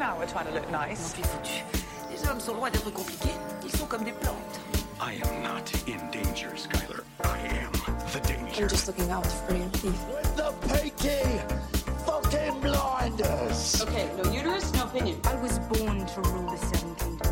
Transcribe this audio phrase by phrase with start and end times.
[0.00, 1.14] an hour trying to look nice.
[1.14, 1.62] foutu.
[2.10, 3.34] Les hommes sont loin d'être compliqués.
[3.64, 4.60] Ils sont comme des plantes.
[5.00, 7.04] I am not in danger, Skylar.
[7.24, 7.72] I am
[8.12, 8.62] the danger.
[8.62, 10.36] I'm just looking out for you, Keith.
[10.36, 11.20] The Peaky
[12.06, 13.82] fucking blinders.
[13.82, 15.16] Okay, no uterus, no opinion.
[15.24, 17.30] I was born to rule the Seven Kingdoms.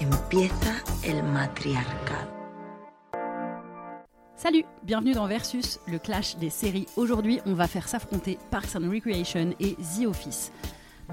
[0.00, 0.74] Empieza
[1.04, 2.28] el matriarcado.
[4.36, 6.86] Salut, bienvenue dans Versus, le clash des séries.
[6.96, 10.52] Aujourd'hui, on va faire s'affronter Parks and Recreation et The Office.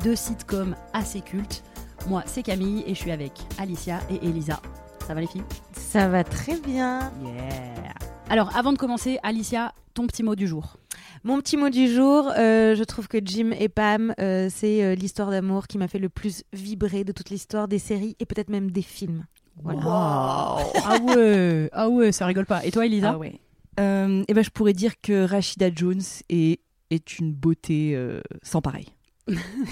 [0.04, 1.63] Deux sitcoms assez cultes.
[2.08, 4.62] Moi, c'est Camille et je suis avec Alicia et Elisa.
[5.08, 5.44] Ça va les filles?
[5.73, 7.12] Ça va très bien.
[7.23, 7.94] Yeah
[8.30, 10.77] Alors, avant de commencer, Alicia, ton petit mot du jour.
[11.23, 14.95] Mon petit mot du jour, euh, je trouve que Jim et Pam, euh, c'est euh,
[14.95, 18.49] l'histoire d'amour qui m'a fait le plus vibrer de toute l'histoire des séries et peut-être
[18.49, 19.26] même des films.
[19.63, 19.80] Voilà.
[19.85, 22.66] Ah ouais, ah ouais, ça rigole pas.
[22.66, 23.12] Et toi, Elisa?
[23.12, 23.40] Ah ouais.
[23.80, 26.59] Euh, eh ben, je pourrais dire que Rachida Jones est,
[26.91, 28.88] est une beauté euh, sans pareil.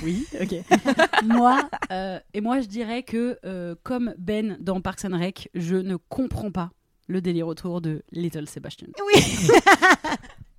[0.03, 0.55] Oui, ok.
[1.25, 5.75] moi, euh, et moi, je dirais que euh, comme Ben dans Parks and Rec, je
[5.75, 6.71] ne comprends pas
[7.07, 8.87] le délire autour de Little Sebastian.
[9.05, 9.21] Oui.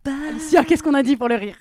[0.28, 1.56] Alicia, qu'est-ce qu'on a dit pour le rire?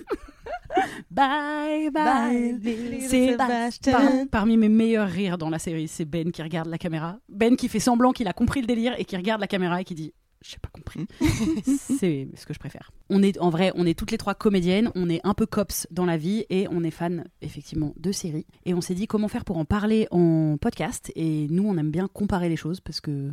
[1.10, 2.58] Bye bye.
[3.00, 7.18] C'est par- parmi mes meilleurs rires dans la série, c'est Ben qui regarde la caméra.
[7.28, 9.84] Ben qui fait semblant qu'il a compris le délire et qui regarde la caméra et
[9.84, 10.12] qui dit
[10.44, 11.06] j'ai pas compris.
[11.64, 12.92] c'est ce que je préfère.
[13.08, 15.86] On est en vrai, on est toutes les trois comédiennes, on est un peu cops
[15.90, 18.46] dans la vie et on est fan effectivement de séries.
[18.66, 21.10] Et on s'est dit comment faire pour en parler en podcast.
[21.16, 23.30] Et nous, on aime bien comparer les choses parce que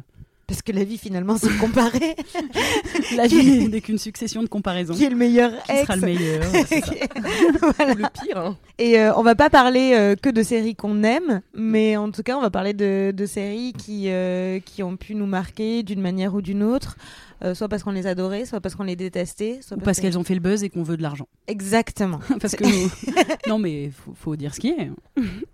[0.52, 2.18] Parce que la vie finalement c'est comparé.
[3.16, 4.94] la vie n'est qu'une succession de comparaisons.
[4.94, 7.74] qui est le meilleur Qui ex sera le meilleur ça.
[7.78, 7.94] Voilà.
[7.94, 8.58] Le pire, hein.
[8.78, 12.22] Et euh, on va pas parler euh, que de séries qu'on aime, mais en tout
[12.22, 16.02] cas, on va parler de, de séries qui, euh, qui ont pu nous marquer d'une
[16.02, 16.98] manière ou d'une autre,
[17.44, 20.18] euh, soit parce qu'on les adorait, soit parce qu'on les détestait, soit Ou parce qu'elles
[20.18, 21.28] ont fait le buzz et qu'on veut de l'argent.
[21.48, 22.20] Exactement.
[22.40, 22.64] Parce que
[23.50, 24.90] non mais faut, faut dire ce qui est.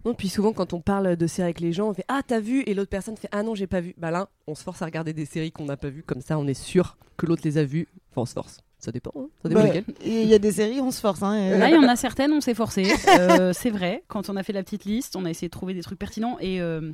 [0.06, 2.40] Non, puis souvent, quand on parle de séries avec les gens, on fait Ah, t'as
[2.40, 2.64] vu?
[2.68, 3.94] Et l'autre personne fait Ah non, j'ai pas vu.
[3.98, 6.38] Bah là, on se force à regarder des séries qu'on n'a pas vues, comme ça,
[6.38, 7.88] on est sûr que l'autre les a vues.
[8.12, 8.60] Enfin, on se force.
[8.88, 9.28] Ça dépend, hein.
[9.44, 9.84] ça dépend Bah, lesquelles.
[10.02, 11.22] et Il y a des séries, on se force.
[11.22, 12.88] Hein, et- Là, il y en a certaines, on s'est forcé.
[13.20, 14.02] Euh, c'est vrai.
[14.08, 16.38] Quand on a fait la petite liste, on a essayé de trouver des trucs pertinents
[16.40, 16.92] et, euh,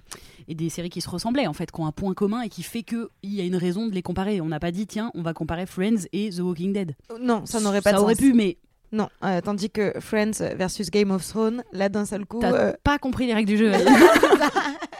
[0.48, 2.64] et des séries qui se ressemblaient, en fait, qui ont un point commun et qui
[2.64, 4.42] fait qu'il y a une raison de les comparer.
[4.42, 6.96] On n'a pas dit, tiens, on va comparer Friends et The Walking Dead.
[7.22, 8.24] Non, ça n'aurait pas Ça de aurait sens.
[8.24, 8.58] pu, mais
[8.94, 12.40] Non, euh, tandis que Friends versus Game of Thrones, là d'un seul coup.
[12.40, 13.72] t'as euh, pas compris les règles du jeu.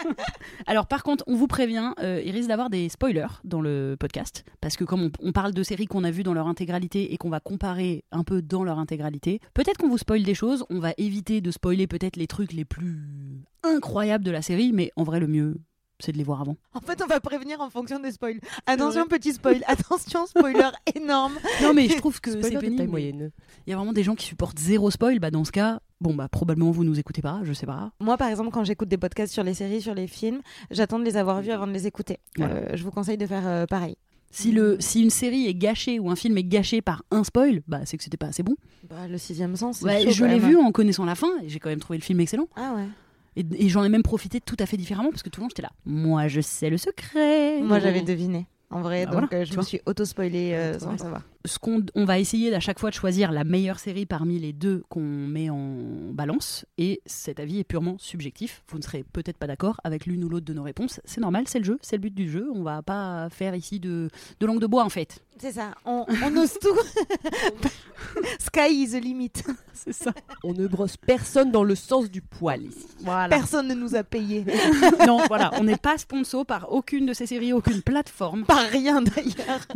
[0.66, 4.46] Alors, par contre, on vous prévient, euh, il risque d'avoir des spoilers dans le podcast.
[4.62, 7.18] Parce que, comme on, on parle de séries qu'on a vues dans leur intégralité et
[7.18, 10.66] qu'on va comparer un peu dans leur intégralité, peut-être qu'on vous spoil des choses.
[10.72, 14.92] On va éviter de spoiler peut-être les trucs les plus incroyables de la série, mais
[14.96, 15.58] en vrai, le mieux,
[16.04, 16.58] c'est de les voir avant.
[16.74, 18.40] En fait, on va prévenir en fonction des spoils.
[18.66, 19.64] Attention, petit spoil.
[19.68, 21.34] Attention, spoiler énorme.
[21.62, 22.88] Non, mais je trouve que c'est pénible.
[22.88, 23.32] moyenne.
[23.66, 25.20] Il y a vraiment des gens qui supportent zéro spoil.
[25.20, 27.92] Bah, dans ce cas, bon, bah, probablement vous nous écoutez pas, je sais pas.
[28.00, 30.42] Moi, par exemple, quand j'écoute des podcasts sur les séries, sur les films,
[30.72, 32.18] j'attends de les avoir vus avant de les écouter.
[32.38, 32.56] Voilà.
[32.56, 33.96] Euh, je vous conseille de faire euh, pareil.
[34.32, 37.62] Si, le, si une série est gâchée ou un film est gâché par un spoil,
[37.68, 38.56] bah, c'est que c'était pas assez bon.
[38.90, 39.78] Bah, le sixième sens.
[39.78, 42.00] c'est Ouais, chaud, je l'ai vu en connaissant la fin et j'ai quand même trouvé
[42.00, 42.48] le film excellent.
[42.56, 42.88] Ah ouais.
[43.36, 45.50] Et, et j'en ai même profité tout à fait différemment parce que tout le long
[45.50, 45.72] j'étais là.
[45.86, 47.62] Moi je sais le secret.
[47.62, 48.48] Moi, j'avais deviné.
[48.70, 51.22] En vrai, Bah donc voilà, euh, je me suis auto-spoilé euh, sans savoir.
[51.46, 54.52] Ce qu'on on va essayer à chaque fois de choisir la meilleure série parmi les
[54.52, 55.78] deux qu'on met en
[56.12, 56.66] balance.
[56.80, 58.64] Et cet avis est purement subjectif.
[58.70, 61.02] Vous ne serez peut-être pas d'accord avec l'une ou l'autre de nos réponses.
[61.06, 62.50] C'est normal, c'est le jeu, c'est le but du jeu.
[62.56, 65.24] On va pas faire ici de, de langue de bois en fait.
[65.40, 66.78] C'est ça, on, on ose tout.
[68.40, 69.32] Sky is the limit.
[69.74, 70.14] C'est ça.
[70.44, 72.88] On ne brosse personne dans le sens du poil ici.
[73.02, 73.28] Voilà.
[73.36, 74.46] Personne ne nous a payé.
[75.08, 78.46] non, voilà, on n'est pas sponsor par aucune de ces séries, aucune plateforme.
[78.46, 79.68] Par rien d'ailleurs.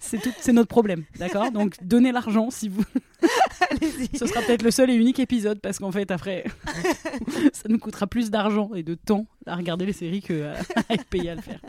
[0.00, 1.50] C'est tout, c'est notre problème, d'accord?
[1.50, 2.84] Donc donnez l'argent si vous.
[3.70, 4.18] Allez-y.
[4.18, 6.44] Ce sera peut-être le seul et unique épisode parce qu'en fait après,
[7.52, 10.52] ça nous coûtera plus d'argent et de temps à regarder les séries que à,
[10.88, 11.60] à être payé à le faire.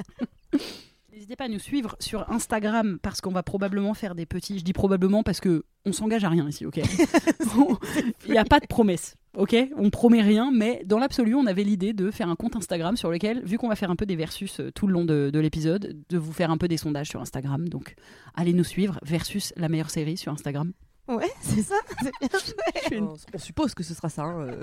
[1.29, 4.57] N'hésitez pas à nous suivre sur Instagram parce qu'on va probablement faire des petits.
[4.57, 6.77] Je dis probablement parce que on s'engage à rien ici, ok
[8.25, 11.63] Il n'y a pas de promesse, ok On promet rien, mais dans l'absolu, on avait
[11.63, 14.15] l'idée de faire un compte Instagram sur lequel, vu qu'on va faire un peu des
[14.15, 17.09] versus euh, tout le long de, de l'épisode, de vous faire un peu des sondages
[17.09, 17.69] sur Instagram.
[17.69, 17.93] Donc,
[18.33, 20.73] allez nous suivre versus la meilleure série sur Instagram.
[21.07, 21.75] Ouais, c'est ça.
[22.01, 23.01] C'est bien joué.
[23.01, 24.23] On, on suppose que ce sera ça.
[24.23, 24.61] hein, euh.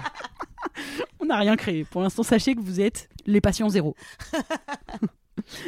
[1.21, 1.85] On n'a rien créé.
[1.85, 3.95] Pour l'instant, sachez que vous êtes les patients zéro.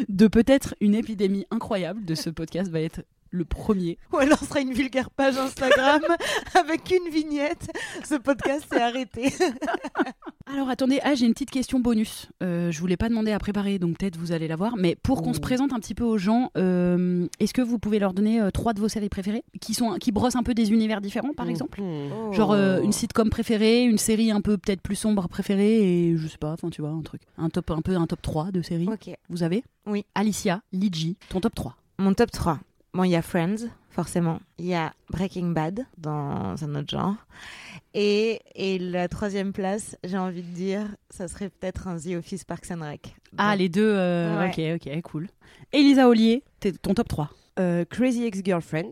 [0.09, 3.99] de peut-être une épidémie incroyable de ce podcast va être le premier.
[4.13, 6.03] Ou alors ce sera une vulgaire page Instagram
[6.55, 7.71] avec une vignette.
[8.05, 9.33] Ce podcast s'est arrêté.
[10.47, 12.29] Alors attendez, ah, j'ai une petite question bonus.
[12.43, 14.77] Euh, je voulais pas demander à préparer, donc peut-être vous allez la voir.
[14.79, 17.99] Mais pour qu'on se présente un petit peu aux gens, euh, est-ce que vous pouvez
[17.99, 20.73] leur donner euh, trois de vos séries préférées qui sont qui brossent un peu des
[20.73, 22.33] univers différents, par exemple Mhm.
[22.33, 26.27] Genre euh, une sitcom préférée, une série un peu peut-être plus sombre préférée et je
[26.27, 28.63] sais pas, enfin tu vois un truc, un top un peu un top 3 de
[28.63, 28.89] séries.
[29.29, 30.05] Vous avez Oui.
[30.15, 31.77] Alicia, Ligi, ton top 3.
[31.99, 32.59] Mon top 3.
[32.99, 34.41] Bon, il y a Friends, forcément.
[34.59, 37.15] Il y a Breaking Bad, dans un autre genre.
[37.95, 42.43] Et, et la troisième place, j'ai envie de dire, ça serait peut-être un The Office
[42.43, 43.15] Parks and Rec.
[43.37, 44.77] Ah, Donc, les deux, euh, Ouais.
[44.77, 45.29] ok, ok, cool.
[45.73, 47.31] Elisa Ollier, t'es- ton top 3.
[47.61, 48.91] Euh, Crazy Ex-Girlfriend.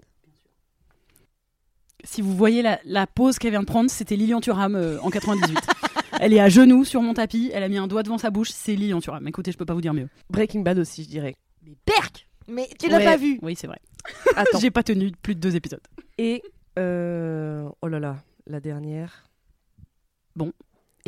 [2.05, 5.11] Si vous voyez la, la pause qu'elle vient de prendre, c'était Lilian Thuram euh, en
[5.11, 5.59] 98.
[6.21, 8.51] elle est à genoux sur mon tapis, elle a mis un doigt devant sa bouche,
[8.53, 9.27] c'est Lilian Thuram.
[9.27, 10.09] Écoutez, je peux pas vous dire mieux.
[10.31, 11.35] Breaking Bad aussi, je dirais.
[11.65, 13.05] Mais perc Mais tu l'as Ouais.
[13.05, 13.81] pas vu Oui, c'est vrai.
[14.37, 14.59] Attends.
[14.59, 15.81] J'ai pas tenu plus de deux épisodes.
[16.19, 16.43] Et
[16.79, 18.17] euh, oh là là,
[18.47, 19.25] la dernière.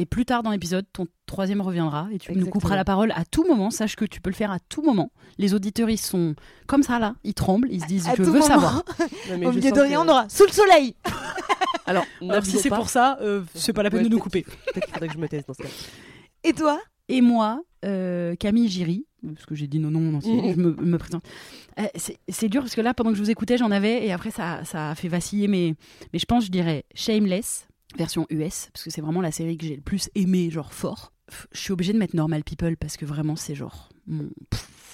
[0.01, 3.25] Et plus tard dans l'épisode, ton troisième reviendra et tu nous couperas la parole à
[3.25, 3.71] tout moment.
[3.73, 5.11] Sache que tu peux le faire à tout moment.
[5.39, 6.37] Les auditeurs, ils sont
[6.69, 8.45] comme ça là, ils tremblent, ils se disent À je tout veux moment.
[8.47, 8.85] savoir.
[9.29, 10.95] Non, Au milieu de rien, que- on aura sous le soleil
[11.87, 12.77] Alors, Alors si c'est pas.
[12.77, 14.43] pour ça, euh, c'est pas la peine Ouais, de nous couper.
[14.43, 15.69] Peut-être qu'il faudrait que je me taise dans ce cas.
[16.45, 16.81] Et toi?
[17.09, 19.05] Et moi, euh, Camille Giry,
[19.35, 20.21] parce que j'ai dit non, non, Mhm.
[20.25, 21.25] je me, me présente.
[21.79, 21.87] Euh,
[22.29, 24.65] c'est dur parce que là, pendant que je vous écoutais, j'en avais, et après, ça,
[24.65, 25.75] ça a fait vaciller, mais,
[26.13, 27.67] mais je pense, je dirais Shameless,
[27.97, 31.13] version US, parce que c'est vraiment la série que j'ai le plus aimé, genre fort.
[31.53, 33.89] Je suis obligée de mettre Normal People parce que vraiment, c'est genre.
[34.07, 34.31] mon-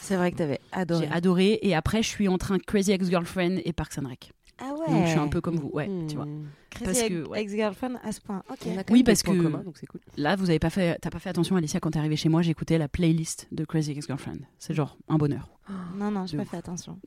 [0.01, 1.07] C'est vrai que t'avais adoré.
[1.07, 4.33] J'ai adoré, et après, je suis entre un Crazy Ex-Girlfriend et Parks and Rec.
[4.59, 6.27] Ah ouais Donc, je suis un peu comme vous, ouais, tu vois.
[6.27, 6.47] Hmm.
[6.71, 7.41] Crazy parce ex- que, ouais.
[7.43, 8.43] Ex-girlfriend à ce point.
[8.51, 8.59] Ok.
[8.67, 10.01] On a quand Oui, même parce que- communs, donc c'est cool.
[10.17, 12.43] Là, vous avez pas fait, t'as pas fait attention, Alicia, quand t'es arrivée chez moi,
[12.43, 14.39] j'écoutais la playlist de Crazy Ex-Girlfriend.
[14.59, 15.49] C'est genre un bonheur.
[15.97, 16.51] Non, non, j'ai pas ouf.
[16.51, 16.99] fait attention.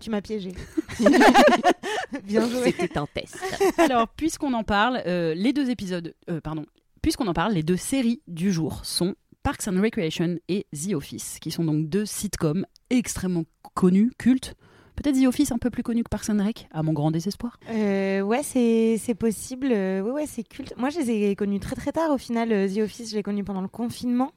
[0.00, 0.52] Tu m'as piégé.
[2.24, 2.72] Bien joué.
[2.78, 3.36] C'était un test.
[3.78, 6.64] Alors, puisqu'on en parle, euh, les deux épisodes, euh, pardon,
[7.02, 11.38] puisqu'on en parle, les deux séries du jour sont Parks and Recreation et The Office,
[11.40, 13.44] qui sont donc deux sitcoms extrêmement
[13.74, 14.54] connus, cultes.
[14.98, 16.40] Peut-être The Office un peu plus connu que Parks and
[16.72, 17.58] à mon grand désespoir.
[17.70, 19.68] Euh, ouais, c'est c'est possible.
[19.70, 20.74] Euh, ouais, ouais, c'est culte.
[20.76, 22.10] Moi, je les ai connus très très tard.
[22.10, 24.32] Au final, euh, The Office, je l'ai connu pendant le confinement.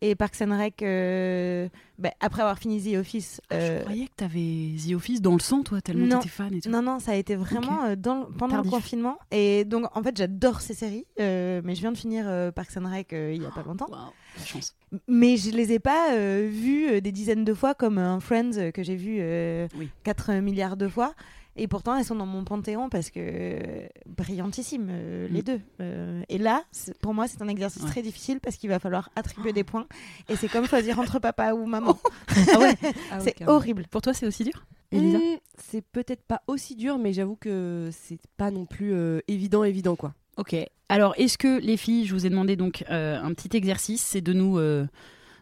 [0.00, 1.68] Et Parks and Rec, euh,
[1.98, 3.40] bah, après avoir fini The Office.
[3.52, 6.60] euh, Je croyais que t'avais The Office dans le sang, toi, tellement t'étais fan et
[6.60, 6.70] tout.
[6.70, 8.70] non, non, ça a été vraiment euh, dans le- pendant Tardif.
[8.72, 9.18] le confinement.
[9.32, 11.04] Et donc, en fait, j'adore ces séries.
[11.18, 13.64] euh, mais je viens de finir euh, Parks and Rec euh, il y a pas
[13.64, 13.88] longtemps.
[13.90, 14.76] Waouh, la chance.
[15.08, 16.48] Mais je les ai pas euh,
[16.92, 19.88] euh, des dizaines de fois comme un Friends euh, que j'ai vu euh, Oui.
[20.04, 21.12] 4 milliards de fois.
[21.58, 25.42] Et pourtant, elles sont dans mon panthéon parce que euh, brillantissimes, euh, les Mm.
[25.42, 25.60] deux.
[25.80, 26.62] Euh, et là,
[27.00, 27.90] pour moi, c'est un exercice Ouais.
[27.90, 29.86] très difficile parce qu'il va falloir attribuer des points.
[30.28, 31.98] Et c'est comme choisir entre papa ou maman.
[32.54, 32.74] Ah ouais
[33.20, 33.84] c'est horrible.
[33.90, 37.90] Pour toi, c'est aussi dur Elisa Hmm, C'est peut-être pas aussi dur, mais j'avoue que
[37.92, 40.14] c'est pas non plus euh, évident, évident quoi.
[40.38, 40.54] Ok.
[40.88, 44.20] Alors, est-ce que les filles, je vous ai demandé donc euh, un petit exercice, c'est
[44.22, 44.86] de nous euh,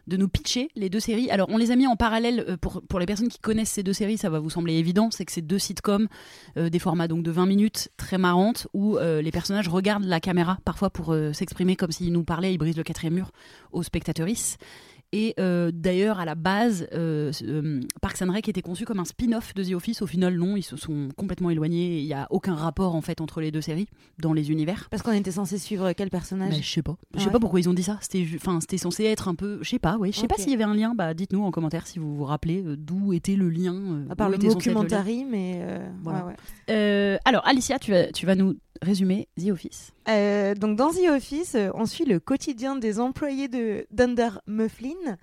[0.07, 1.29] de nous pitcher les deux séries.
[1.29, 3.83] Alors, on les a mis en parallèle euh, pour pour les personnes qui connaissent ces
[3.83, 6.07] deux séries, ça va vous sembler évident, c'est que c'est deux sitcoms,
[6.57, 10.19] euh, des formats donc de 20 minutes, très marrantes, où euh, les personnages regardent la
[10.19, 13.31] caméra parfois pour s'exprimer comme s'ils nous parlaient, ils brisent le quatrième mur
[13.71, 14.57] aux spectatrices.
[15.13, 19.05] Et euh, d'ailleurs, à la base, euh, euh, Parks and Rec était conçu comme un
[19.05, 20.01] spin-off de The Office.
[20.01, 21.99] Au final, non, ils se sont complètement éloignés.
[21.99, 23.87] Il n'y a aucun rapport en fait entre les deux séries
[24.19, 24.87] dans les univers.
[24.91, 26.97] Parce qu'on était censé suivre quel personnage Mais je sais pas.
[27.15, 27.97] Je sais ouais pas pourquoi ils ont dit ça.
[28.01, 29.97] C'était, ju- enfin, c'était censé être un peu, je sais pas.
[29.97, 30.93] Ouais, je sais pas s'il y avait un lien.
[30.93, 33.75] Bah, dites-nous en commentaire si vous vous rappelez euh, d'où était le lien.
[33.75, 35.61] euh, À part le documentary, mais
[36.03, 36.25] Voilà.
[36.25, 36.33] ouais,
[36.67, 37.19] ouais.
[37.23, 39.91] Alors, Alicia, tu vas, tu vas nous résumer The Office.
[40.09, 45.17] Euh, donc dans The Office, euh, on suit le quotidien des employés de Dunder Mifflin.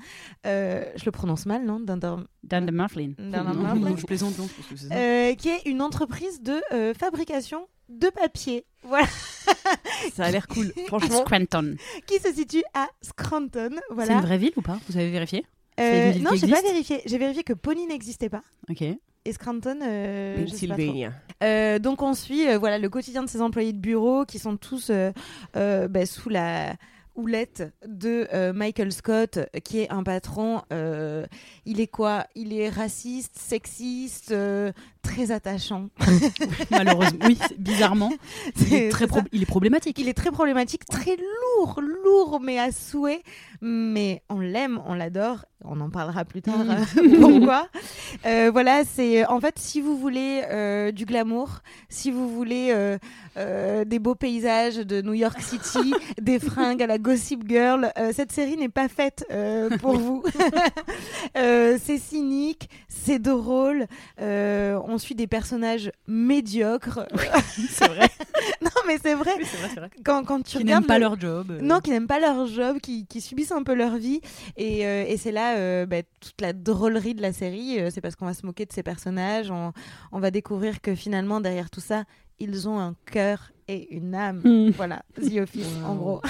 [0.47, 3.13] Euh, je le prononce mal, non Dunder, Dan de Mifflin.
[3.19, 3.97] Dan de Non, Mifflin.
[3.97, 4.95] je plaisante, non, je pense que c'est ça.
[4.95, 8.65] euh, qui est une entreprise de euh, fabrication de papier.
[8.83, 9.07] Voilà,
[10.15, 10.73] Ça a l'air cool.
[10.77, 11.77] À Franchement, Scranton.
[12.07, 13.71] qui se situe à Scranton.
[13.99, 14.79] C'est une vraie ville ou pas?
[14.89, 15.45] Vous avez vérifié?
[15.81, 17.03] Euh, non, j'ai pas vérifié.
[17.05, 18.43] J'ai vérifié que Pony n'existait pas.
[18.71, 18.85] Ok.
[19.25, 20.45] Et Scranton, euh.
[20.45, 21.13] Pennsylvania.
[21.43, 24.57] Euh, donc on suit euh, voilà le quotidien de ces employés de bureau qui sont
[24.57, 24.91] tous
[25.55, 26.75] bah, sous la
[27.15, 31.27] houlette de euh, Michael Scott qui est un patron euh,
[31.65, 32.27] il est quoi?
[32.35, 34.73] Il est raciste sexiste euh,
[35.05, 35.89] très attachant
[36.71, 38.11] Malheureusement, oui, bizarrement.
[38.67, 39.99] Il est, très il est problématique.
[39.99, 43.23] il est très problématique très lourd lourd mais à souhait
[43.61, 45.45] mais on l'aime, on l'adore.
[45.67, 46.59] On en parlera plus tard.
[46.59, 46.71] Mm.
[46.71, 47.69] euh, pourquoi
[48.27, 52.69] Euh, Voilà, c'est en fait si vous voulez euh, du glamour, si vous voulez
[53.39, 58.33] euh, des beaux paysages de New York City, des fringues à la Gossip Girl, cette
[58.33, 59.25] série n'est pas faite
[59.81, 60.23] pour vous.
[61.35, 63.87] C'est cynique, c'est drôle.
[64.21, 67.01] euh, on suit des personnages médiocres.
[67.69, 68.09] C'est vrai.
[68.63, 69.33] non, mais c'est vrai.
[69.39, 69.45] Oui,
[69.77, 69.91] vrai.
[70.05, 71.51] Quand, quand tu Qui regardes n'aiment pas le- leur job.
[71.51, 71.61] euh.
[71.61, 74.21] non, qui n'aiment pas leur job, qui, qui subissent un peu leur vie.
[74.57, 77.79] Et, euh, et c'est là euh, bah, toute la drôlerie de la série.
[77.91, 79.51] c'est parce qu'on va se moquer de ces personnages.
[79.51, 79.73] On,
[80.13, 82.05] on va découvrir que finalement, derrière tout ça,
[82.39, 84.41] ils ont un cœur et une âme.
[84.45, 84.71] Hmm.
[84.71, 86.21] Voilà, The Office, en gros.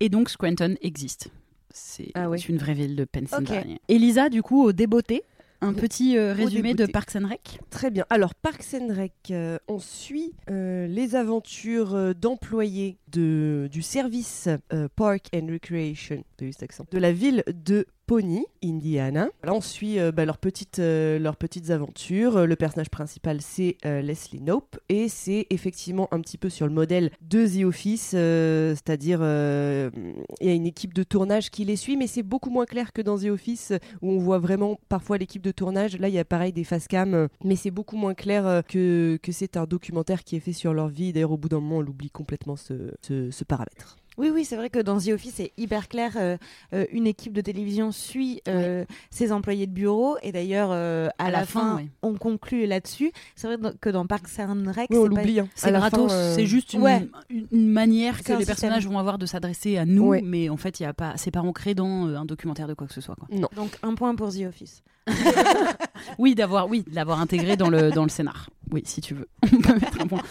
[0.00, 1.28] Et donc Scranton existe.
[1.72, 3.80] C'est Ah une vraie ville de Pennsylvanie.
[3.88, 5.22] Elisa, du coup, au débeauté,
[5.60, 6.86] un petit euh, résumé de.
[6.86, 7.60] Parks and Rec.
[7.70, 8.04] Très bien.
[8.10, 14.88] Alors, Parks and Rec, euh, on suit euh, les aventures d'employés de, du service euh,
[14.96, 16.24] Park and Recreation,
[16.62, 19.28] accent, de la ville de Pony, Indiana.
[19.44, 22.44] Là, on suit euh, bah, leurs, petites, euh, leurs petites aventures.
[22.44, 24.80] Le personnage principal, c'est euh, Leslie Knope.
[24.88, 30.50] Et c'est effectivement un petit peu sur le modèle de The Office, c'est-à-dire il y
[30.50, 33.16] a une équipe de tournage qui les suit, mais c'est beaucoup moins clair que dans
[33.16, 35.96] The Office, où on voit vraiment parfois l'équipe de tournage.
[35.96, 39.30] Là, il y a pareil des face cam, mais c'est beaucoup moins clair que, que
[39.30, 41.12] c'est un documentaire qui est fait sur leur vie.
[41.12, 43.96] D'ailleurs, au bout d'un moment, on oublie complètement ce, ce, ce paramètre.
[44.18, 46.12] Oui, oui, c'est vrai que dans The Office, c'est hyper clair.
[46.16, 46.36] euh,
[46.74, 50.18] euh, une équipe de télévision suit euh, ses employés de bureau.
[50.22, 51.88] Et d'ailleurs, euh, à, À la, la fin, fin, ouais.
[52.02, 53.12] on conclut là-dessus.
[53.34, 55.40] C'est vrai que dans Parks and Rec, Oui, on c'est pas- l'oublie.
[55.40, 55.48] hein.
[55.54, 57.08] C'est la gratos, fin, euh, c'est juste une, ouais.
[57.30, 58.56] une- une manière C'est que un les système.
[58.56, 60.20] personnages vont avoir de s'adresser à nous, Ouais.
[60.22, 62.74] mais en fait, il y a pas, c'est pas ancré dans euh, un documentaire de
[62.74, 63.14] quoi que ce soit.
[63.14, 63.28] Quoi.
[63.34, 63.48] Non.
[63.56, 64.82] Donc un point pour The Office.
[66.18, 68.48] Oui, d'avoir, oui, de l'avoir intégré dans le dans le scénar.
[68.72, 70.22] Oui, si tu veux, on peut mettre un point.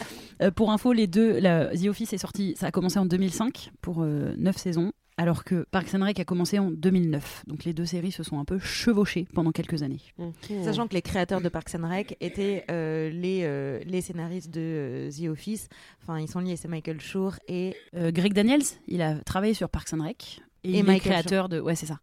[0.42, 3.72] Euh, pour info, les deux, la- The Office est sorti, ça a commencé en 2005
[3.82, 7.44] pour 9 saisons, alors que Parks and Rec a commencé en 2009.
[7.48, 10.00] Donc les deux séries se sont un peu chevauchées pendant quelques années.
[10.64, 14.60] Sachant que les créateurs de Parks and Rec étaient euh, les, euh, les scénaristes de
[14.62, 15.68] euh, The Office.
[16.02, 19.70] Enfin, ils sont liés, c'est Michael Schur et Euh, Greg Daniels, il a travaillé sur
[19.70, 22.00] Parks and Rec et, Et il est Michael créateur de, ouais, c'est ça.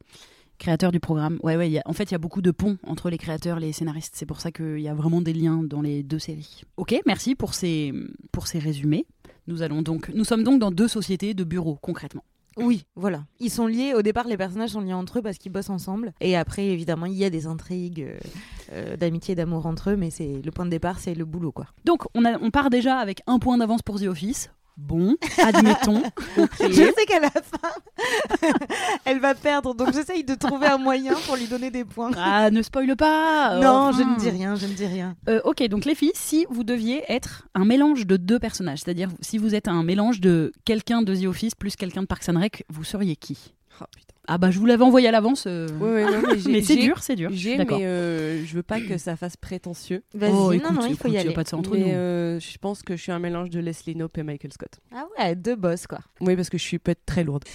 [0.59, 1.39] Créateur du programme.
[1.43, 1.69] Ouais, ouais.
[1.69, 3.73] il y a- en fait, il y a beaucoup de ponts entre les créateurs, les
[3.73, 4.15] scénaristes.
[4.17, 6.63] C'est pour ça qu'il y a vraiment des liens dans les deux séries.
[6.77, 7.93] Ok, merci pour ces
[8.33, 9.07] pour ces résumés.
[9.49, 12.25] Nous allons donc, nous sommes donc dans deux sociétés de bureaux concrètement.
[12.59, 13.25] Oui, voilà.
[13.39, 13.93] Ils sont liés.
[13.95, 16.15] Au départ, les personnages sont liés entre eux parce qu'ils bossent ensemble.
[16.23, 18.19] Et après, évidemment, il y a des intrigues euh,
[18.73, 19.97] euh, d'amitié, d'amour entre eux.
[19.97, 21.67] Mais c'est le point de départ, c'est le boulot, quoi.
[21.85, 24.51] Donc, on, a, on part déjà avec un point d'avance pour The Office.
[24.77, 26.03] Bon, admettons.
[26.61, 28.49] Je sais qu'à la fin,
[29.07, 29.75] elle va perdre.
[29.75, 32.11] Donc, j'essaye de trouver un moyen pour lui donner des points.
[32.17, 33.59] Ah, ne spoile pas.
[33.59, 33.99] non, enfin.
[33.99, 34.55] je ne dis rien.
[34.55, 35.17] Je ne dis rien.
[35.29, 39.09] Euh, ok, donc les filles, si vous deviez être un mélange de deux personnages, c'est-à-dire
[39.21, 42.39] si vous êtes un mélange de quelqu'un de The Office plus quelqu'un de Parks and
[42.39, 43.56] Rec, vous seriez qui?
[44.29, 44.35] Ah.
[44.35, 45.45] Ah bah je vous l'avais envoyé à l'avance.
[45.47, 47.31] euh, Ouais, ouais, non, mais j'ai- mais c'est dur, c'est dur.
[47.33, 47.79] J'ai, d'accord.
[47.79, 50.03] mais euh, je veux pas que ça fasse prétentieux.
[50.15, 51.33] Vas-y, Oh, non, écoute, non, il écoute, faut y y a aller.
[51.33, 51.89] pas de ça entre mais nous.
[51.91, 54.81] euh, je pense que je suis un mélange de Leslie Knope et Michael Scott.
[54.95, 55.99] Ah ouais, deux boss, quoi.
[56.21, 57.45] Oui, parce que je suis peut-être très lourde.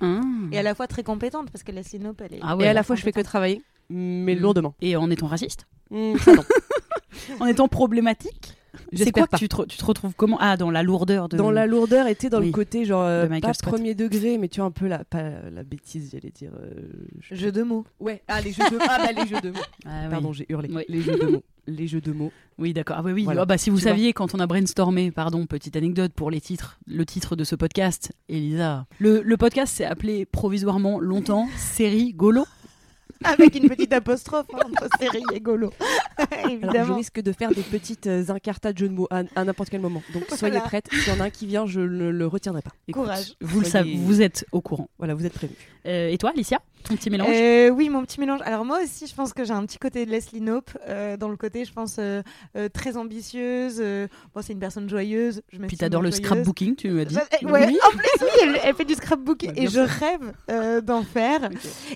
[0.00, 0.20] Ah.
[0.52, 2.40] Et à la fois très compétente parce que Leslie Knope, elle est.
[2.42, 2.68] Ah et ouais.
[2.68, 4.38] à la fois, je fais que travailler, mais Mm.
[4.40, 4.74] lourdement.
[4.80, 6.44] Et en étant raciste Mm, non.
[7.40, 8.52] En étant problématique
[8.92, 9.38] C'est quoi pas.
[9.38, 10.36] tu te, tu te retrouves comment?
[10.40, 11.36] Ah, dans la lourdeur de.
[11.36, 12.46] Dans la lourdeur était dans Oui.
[12.46, 13.70] le côté genre euh, De pas Scott.
[13.72, 16.50] premier degré, mais tu vois un peu la pas la bêtise, j'allais dire.
[16.62, 16.70] euh,
[17.20, 17.84] je- Jeu de mots.
[18.00, 19.58] Ouais, ah les jeux de ah bah les jeux de mots.
[19.86, 20.10] Ah, oui.
[20.10, 20.68] Pardon, j'ai hurlé.
[20.72, 20.82] Oui.
[20.88, 21.42] Les jeux de mots.
[21.66, 22.32] Les jeux de mots.
[22.58, 22.96] Oui, d'accord.
[22.98, 23.22] Ah, oui, oui.
[23.22, 23.42] Voilà.
[23.42, 26.40] Ah, bah, si vous Tu saviez, quand on a brainstormé, pardon, petite anecdote pour les
[26.40, 28.86] titres, le titre de ce podcast, Elisa.
[28.98, 32.46] Le, le podcast s'est appelé provisoirement longtemps Série Golo.
[33.24, 35.72] Avec une petite apostrophe hein, entre série et golo.
[36.18, 36.96] Alors je Évidemment.
[36.96, 39.80] risque de faire des petites euh, incartades de jeux de mots à, à n'importe quel
[39.80, 40.02] moment.
[40.14, 40.66] Donc soyez Voilà.
[40.66, 40.88] prêtes.
[40.92, 42.70] S'il y en a un qui vient, je ne le retiendrai pas.
[42.86, 43.34] Écoute, Courage.
[43.40, 44.88] Vous le savez, vous êtes au courant.
[44.98, 45.58] Voilà, vous êtes prévenus.
[45.86, 46.60] Euh, et toi, Alicia?
[46.84, 47.28] Ton petit mélange?
[47.32, 48.40] Euh, oui, mon petit mélange.
[48.44, 51.28] Alors moi aussi, je pense que j'ai un petit côté de Leslie Knope, euh, dans
[51.28, 52.22] le côté, je pense, euh,
[52.72, 53.82] très ambitieuse.
[54.34, 55.42] bon, c'est une personne joyeuse.
[55.52, 56.24] Je Puis t'adores le joyeuse.
[56.26, 57.16] scrapbooking, tu m'as dit.
[57.42, 57.78] Ouais, Oui.
[57.86, 61.48] en plus, oui, elle, elle fait du scrapbooking Ouais, et je rêve d'en faire.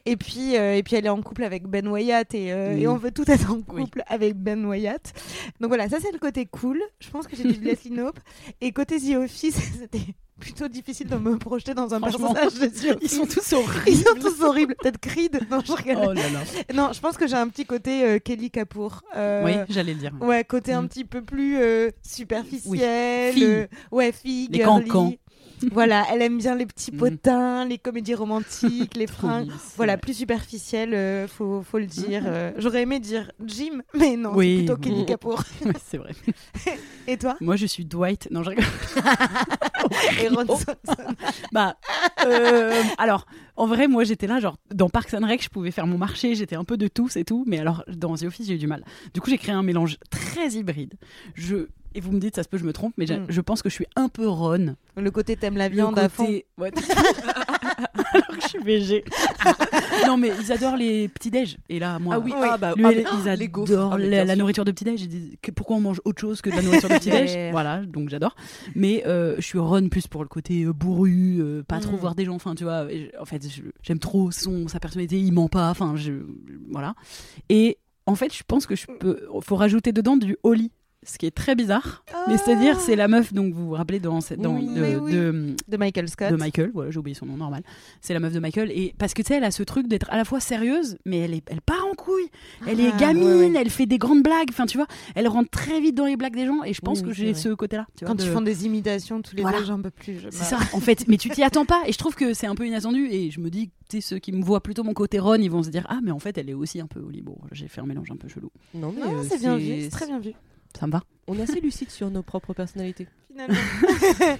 [0.06, 3.10] Et puis, et puis, elle est en couple avec Ben Wyatt et, et on veut
[3.12, 3.84] tout être en Oui.
[3.84, 5.12] couple avec Ben Wyatt.
[5.60, 6.80] Donc voilà, ça c'est le côté cool.
[7.00, 8.18] Je pense que j'ai du Leslie Knope.
[8.60, 10.02] Et côté The Office, c'était
[10.42, 12.52] plutôt difficile de me projeter dans un personnage
[13.00, 13.82] Ils sont tous horribles.
[13.86, 14.74] Ils sont tous horribles.
[14.80, 15.40] Peut-être Creed.
[15.50, 15.96] Non, je rigole.
[16.08, 16.40] Oh là là.
[16.74, 19.02] Non, je pense que j'ai un petit côté euh, Kelly Kapoor.
[19.16, 20.12] Euh, Oui, j'allais le dire.
[20.20, 20.88] Ouais, côté un Mm.
[20.88, 23.32] petit peu plus euh, superficiel.
[23.34, 23.44] Fille.
[23.44, 24.84] euh, ouais, fille, Les girly.
[24.88, 25.12] cancans.
[25.70, 26.98] Voilà, elle aime bien les petits Mhm.
[26.98, 29.06] potins, les comédies romantiques, les
[29.46, 29.50] fringues.
[29.76, 29.98] Voilà, ouais.
[29.98, 32.22] plus superficiel, euh, faut, faut le dire.
[32.26, 34.58] euh, J'aurais aimé dire Jim, mais non, Oui.
[34.58, 35.44] plutôt Kelly Kapoor.
[35.64, 36.12] Ouais, c'est vrai.
[37.06, 37.36] Et toi?
[37.40, 38.28] Moi, je suis Dwight.
[38.30, 38.64] Non, je rigole.
[40.22, 40.58] Et Ron Oh.
[41.52, 41.76] Bah,
[42.26, 43.26] euh, alors,
[43.56, 46.34] en vrai, moi, j'étais là, genre, dans Parks and Rec, je pouvais faire mon marché,
[46.34, 48.66] j'étais un peu de tous et tout, mais alors, dans The Office, j'ai eu du
[48.66, 48.84] mal.
[49.14, 50.94] Du coup, j'ai créé un mélange très hybride.
[51.34, 53.26] Je, et vous me dites, ça se peut, je me trompe, mais Mm.
[53.28, 54.76] je pense que je suis un peu Ron.
[54.96, 56.24] Le côté t'aimes la Le viande à fond.
[56.26, 56.70] côté- Ouais.
[58.12, 59.04] alors que je suis végé.
[60.06, 61.58] non, mais ils adorent les petits-déj.
[61.68, 62.46] Et là, moi, Ah oui, Oui.
[62.50, 65.02] ah bah, lui, ah, ils adorent Ah, la, nourriture de petit-déj.
[65.02, 67.50] Ils disent que pourquoi on mange autre chose que de la nourriture de petit-déj?
[67.52, 68.34] Voilà, donc j'adore.
[68.74, 72.00] Mais euh, je suis Ron plus pour le côté euh, bourru, euh, pas trop Mm.
[72.00, 72.34] voir des gens.
[72.34, 73.42] Enfin, tu vois, et je- en fait,
[73.82, 75.70] j'aime trop son, sa personnalité, il ment pas.
[75.70, 76.12] Enfin, je,
[76.70, 76.94] voilà.
[77.48, 79.26] Et en fait, je pense que je peux.
[79.40, 80.70] Faut rajouter dedans du Holly.
[81.04, 84.20] Ce qui est très bizarre, mais c'est-à-dire c'est la meuf donc vous vous rappelez dans,
[84.20, 85.12] cette- dans Oui, de, oui, oui.
[85.12, 86.30] de- De Michael Scott.
[86.30, 87.64] de Michael, voilà, j'ai oublié son nom normal.
[88.00, 90.08] C'est la meuf de Michael et parce que tu sais, elle a ce truc d'être
[90.10, 92.28] à la fois sérieuse, mais elle est, elle part en couille.
[92.68, 93.52] Elle est Ah, gamine, ouais, ouais.
[93.60, 94.46] elle fait des grandes blagues.
[94.50, 97.00] Enfin, tu vois, elle rentre très vite dans les blagues des gens et je pense
[97.00, 97.86] Oui, que j'ai ce côté-là.
[98.06, 99.58] Quand de- ils font des imitations tous les Voilà.
[99.58, 100.20] deux, j'en peux plus.
[100.20, 101.08] je C'est ça, en fait.
[101.08, 103.40] Mais tu t'y attends pas et je trouve que c'est un peu inattendu et je
[103.40, 105.70] me dis, tu sais, ceux qui me voient plutôt mon côté Ron, ils vont se
[105.70, 107.22] dire, ah, mais en fait, elle est aussi un peu Oli.
[107.22, 108.50] Bon, j'ai fait un mélange un peu chelou.
[108.74, 110.30] Non, mais Non, euh, c'est bien vu, c'est très bien vu.
[110.78, 111.02] Ça me va.
[111.26, 113.06] On est assez lucide sur nos propres personnalités.
[113.28, 113.54] Finalement.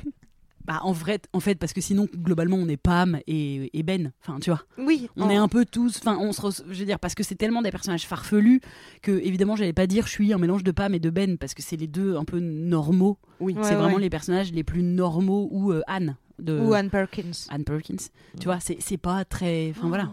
[0.64, 4.12] Bah, en vrai, en fait, parce que sinon, globalement, on est Pam et, et Ben.
[4.20, 4.62] Enfin, tu vois.
[4.78, 7.24] oui, On est un peu tous, enfin, on se, re- je veux dire, parce que
[7.24, 8.60] c'est tellement des personnages farfelus
[9.02, 11.54] que évidemment, j'allais pas dire je suis un mélange de Pam et de Ben parce
[11.54, 13.18] que c'est les deux un peu normaux.
[13.40, 13.54] Oui.
[13.54, 17.32] Ouais, c'est vraiment les personnages les plus normaux ou euh, Anne de Ou Anne Perkins.
[17.48, 17.96] Anne Perkins.
[18.38, 20.12] Tu vois, c'est c'est pas très, enfin voilà.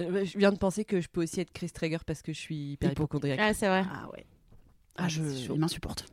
[0.00, 2.38] Euh, je viens de penser que je peux aussi être Chris Traeger parce que je
[2.40, 3.38] suis hyper Hypo- hypochondriaque.
[3.40, 3.84] Ah, c'est vrai.
[3.90, 4.26] Ah ouais.
[4.96, 6.06] Ah, Ah, je, il m'insupporte.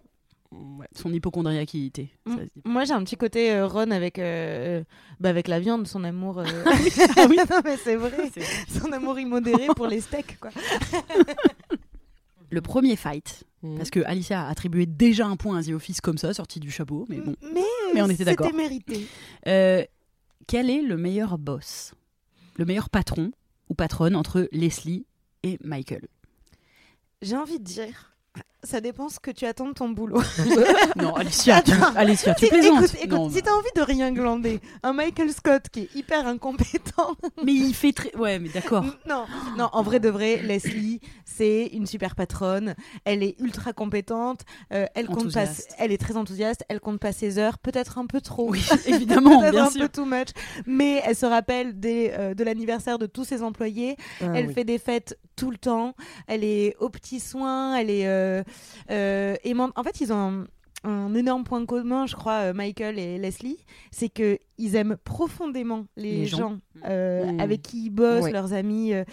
[0.51, 0.87] Ouais.
[0.93, 2.09] Son hypochondriaquité.
[2.25, 2.35] Mm.
[2.65, 4.83] Moi, j'ai un petit côté euh, Ron avec, euh,
[5.21, 6.39] bah, avec la viande, son amour.
[6.39, 6.45] euh,
[7.17, 7.37] Ah oui.
[7.49, 8.29] non, mais c'est vrai.
[8.67, 10.49] Son amour immodéré pour les steaks, quoi.
[12.49, 13.77] Le premier fight, Mm.
[13.77, 16.71] parce que Alicia a attribué déjà un point à The Office comme ça, sorti du
[16.71, 17.35] chapeau, mais bon.
[17.53, 17.61] Mais,
[17.93, 18.47] Mais on était d'accord.
[18.47, 19.07] C'était mérité.
[19.47, 19.85] Euh,
[20.47, 21.93] quel est le meilleur boss?
[22.57, 23.31] Le meilleur patron
[23.69, 25.05] ou patronne entre Leslie
[25.43, 26.07] et Michael?
[27.21, 28.15] J'ai envie de dire.
[28.63, 30.21] Ça dépend ce que tu attends de ton boulot.
[30.95, 31.95] Non, Alicia, tu, Attends.
[31.95, 32.83] Alicia, tu Si- plaisantes.
[32.83, 36.27] écoute, écoute, non, si t'as envie de rien glander, un Michael Scott qui est hyper
[36.27, 37.15] incompétent.
[37.43, 38.15] mais il fait très.
[38.15, 38.83] Ouais, mais d'accord.
[39.07, 39.25] non,
[39.57, 42.75] non, en vrai de vrai, Leslie, c'est une super patronne.
[43.05, 44.41] Elle est ultra compétente.
[44.73, 45.75] euh, elle compte pas, Enthousiaste.
[45.79, 46.63] elle est très enthousiaste.
[46.69, 48.51] Elle compte pas ses heures, peut-être un peu trop.
[48.51, 49.81] Oui, évidemment, Peut-être bien un sûr.
[49.81, 50.29] peu too much,
[50.67, 53.95] mais elle se rappelle des, euh, de l'anniversaire de tous ses employés.
[54.21, 55.95] Ah elle fait des fêtes tout le temps.
[56.27, 57.75] Elle est aux petits soins.
[57.75, 58.43] Elle est euh,
[58.89, 59.71] euh, aimante.
[59.75, 60.17] En fait, ils ont
[60.83, 63.57] un, un énorme point commun, je crois, euh, Michael et Leslie,
[63.91, 66.37] c'est que ils aiment profondément les, Les gens.
[66.37, 67.39] gens, euh, Mm.
[67.39, 68.31] avec qui ils bossent, Ouais.
[68.31, 69.03] leurs amis, euh,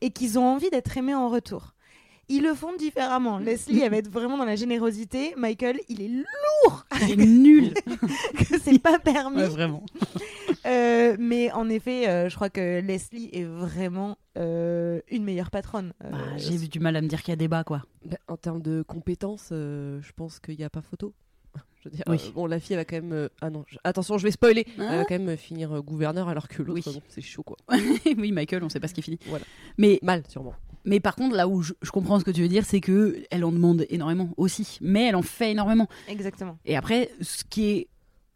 [0.00, 1.74] et qu'ils ont envie d'être aimés en retour.
[2.30, 3.38] Ils le font différemment.
[3.38, 5.32] Leslie, elle va être vraiment dans la générosité.
[5.38, 7.72] Michael, il est lourd, Il est nul.
[8.50, 9.38] que c'est pas permis.
[9.38, 9.82] Ouais, vraiment.
[10.66, 15.92] Euh, mais en effet, euh, je crois que Leslie est vraiment euh, une meilleure patronne.
[16.04, 17.82] Euh, Bah, J'ai eu du mal à me dire qu'il y a débat, quoi.
[18.04, 21.14] Bah, en termes de compétences, euh, je pense qu'il n'y a pas photo.
[21.80, 22.18] Je veux dire, Oui.
[22.26, 23.12] euh, bon, la fille, elle va quand même.
[23.12, 24.66] euh, ah non, je- attention, je vais spoiler.
[24.78, 26.94] Hein elle va quand même finir euh, gouverneur alors que l'autre, Oui.
[26.94, 27.56] bon, c'est chaud quoi.
[28.04, 29.18] oui, Michael, on sait pas ce qui finit.
[29.26, 29.44] Voilà.
[29.78, 30.54] Mais, Mal, sûrement.
[30.84, 33.22] mais par contre, là où je, je comprends ce que tu veux dire, c'est que
[33.30, 34.78] elle en demande énormément aussi.
[34.80, 35.86] Mais elle en fait énormément.
[36.08, 36.58] Exactement.
[36.64, 37.88] Et après, ce qui est.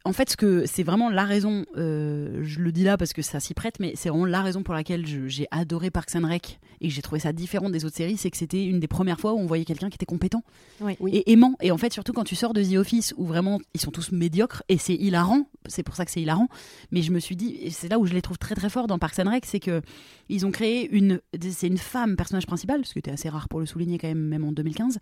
[0.05, 3.21] En fait, ce que c'est vraiment la raison, euh, je le dis là parce que
[3.21, 6.59] ça s'y prête, mais c'est vraiment la raison pour laquelle j'ai adoré Parks and Rec
[6.81, 9.17] et que j'ai trouvé ça différent des autres séries, c'est que c'était une des premières
[9.17, 10.43] fois où on voyait quelqu'un qui était compétent
[10.81, 10.97] Oui.
[11.13, 11.55] et aimant.
[11.61, 14.11] Et en fait, surtout quand tu sors de The Office où vraiment ils sont tous
[14.11, 16.49] médiocres et c'est hilarant, c'est pour ça que c'est hilarant.
[16.91, 18.87] Mais je me suis dit, et c'est là où je les trouve très très forts
[18.87, 19.81] dans Parks and Rec, c'est que
[20.27, 23.61] ils ont créé une, c'est une femme personnage principal, ce qui était assez rare pour
[23.61, 24.99] le souligner quand même, même en 2015.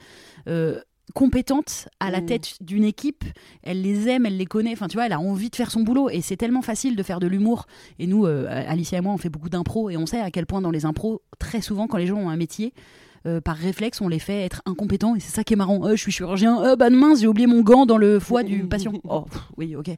[0.47, 0.79] euh,
[1.13, 2.25] compétente à la Mm.
[2.25, 3.23] tête d'une équipe,
[3.63, 5.81] elle les aime, elle les connaît, enfin tu vois, elle a envie de faire son
[5.81, 7.65] boulot et c'est tellement facile de faire de l'humour.
[7.99, 10.45] Et nous, euh, Alicia et moi, on fait beaucoup d'impro et on sait à quel
[10.45, 12.73] point dans les impros, très souvent quand les gens ont un métier,
[13.27, 15.85] euh, par réflexe, on les fait être incompétents et c'est ça qui est marrant.
[15.85, 18.63] Euh, je suis chirurgien, euh, bah mince, j'ai oublié mon gant dans le foie du
[18.67, 18.93] patient.
[19.03, 19.89] Oh, pff, oui, ok.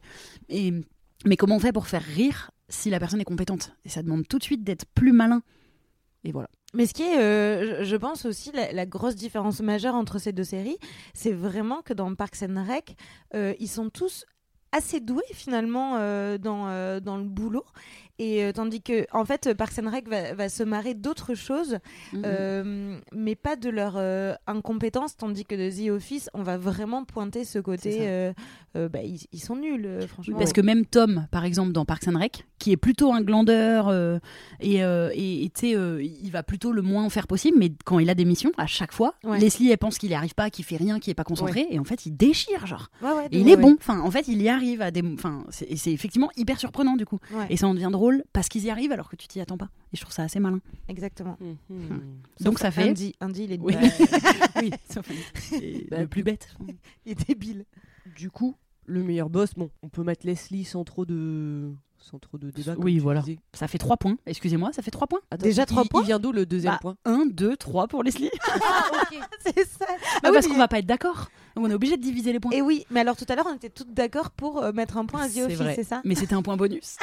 [0.50, 0.74] Et,
[1.26, 3.72] mais comment on fait pour faire rire si la personne est compétente?
[3.86, 5.42] Et ça demande tout de suite d'être plus malin.
[6.26, 6.50] Et voilà.
[6.74, 10.44] Mais ce qui est, euh, je- pense aussi, la, grosse différence majeure entre ces deux
[10.44, 10.78] séries,
[11.14, 12.96] c'est vraiment que dans Parks and Rec,
[13.36, 14.26] euh, ils sont tous
[14.72, 17.66] assez doués finalement euh, dans le boulot.
[18.20, 21.80] Et euh, tandis que, en fait, Parks and Rec va, va se marrer d'autres choses,
[22.14, 22.22] Mhm.
[22.26, 25.18] euh, mais pas de leur euh, incompétence.
[25.18, 28.32] Tandis que de The Office, on va vraiment pointer ce côté.
[28.76, 30.38] bah, ils, ils sont nuls, franchement.
[30.40, 33.92] parce que même Tom, par exemple, dans Parks and Rec, qui est plutôt un glandeur
[34.60, 38.26] et et- il va plutôt le moins en faire possible, mais quand il a des
[38.26, 39.40] missions, à chaque fois, Ouais.
[39.40, 41.80] Leslie, elle pense qu'il n'y arrive pas, qu'il fait rien, qu'il est pas concentré, et
[41.80, 42.90] en fait, il déchire, genre.
[43.02, 43.76] Ouais, Et il est bon.
[43.80, 45.02] Enfin, en fait, il y arrive à des.
[45.14, 47.20] Enfin, c'est effectivement hyper surprenant du coup.
[47.50, 48.03] Et ça en devient drôle
[48.34, 49.70] parce qu'ils y arrivent alors que tu t'y attends pas.
[49.94, 50.60] Et je trouve ça assez malin.
[50.88, 51.38] exactement.
[51.70, 52.02] Mhm.
[52.42, 52.90] Donc ça fait.
[52.90, 53.74] Andy, Andy, il est, Oui.
[53.76, 53.80] bah,
[54.62, 55.08] oui, sauf
[55.92, 56.56] Bah, le plus bête.
[57.06, 57.66] il est débile.
[58.16, 62.38] Du coup, le meilleur boss, bon, on peut mettre Leslie sans trop de sans trop
[62.38, 62.76] de débat.
[62.80, 63.22] Oui, voilà.
[63.22, 63.40] disais.
[63.54, 64.18] Ça fait 3 points.
[64.26, 65.22] Excusez-moi, ça fait 3 points.
[65.32, 66.96] Attends, Déjà il- trois il- points Il vient d'où le deuxième Bah, point?
[67.06, 68.30] 1, 2, 3 pour Leslie.
[69.40, 69.86] C'est ça.
[69.88, 71.30] Bah, Ah oui, parce mais- qu'on va pas être d'accord.
[71.56, 72.52] Donc on est obligé de diviser les points.
[72.52, 75.06] Et oui, mais alors tout à l'heure, on était toutes d'accord pour euh, mettre un
[75.06, 75.76] point à The C'est Office, vrai.
[75.76, 76.02] c'est ça?
[76.04, 76.98] Mais c'était un point bonus.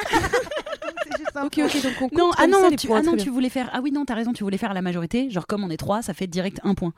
[1.03, 2.87] C'est juste un Ok, ok, donc on compte Non, ah comme non, ça les tu,
[2.87, 3.69] points, ah non tu voulais faire.
[3.73, 5.29] Ah oui, non, t'as raison, tu voulais faire la majorité.
[5.29, 6.93] Genre, comme on est 3, ça fait direct un point.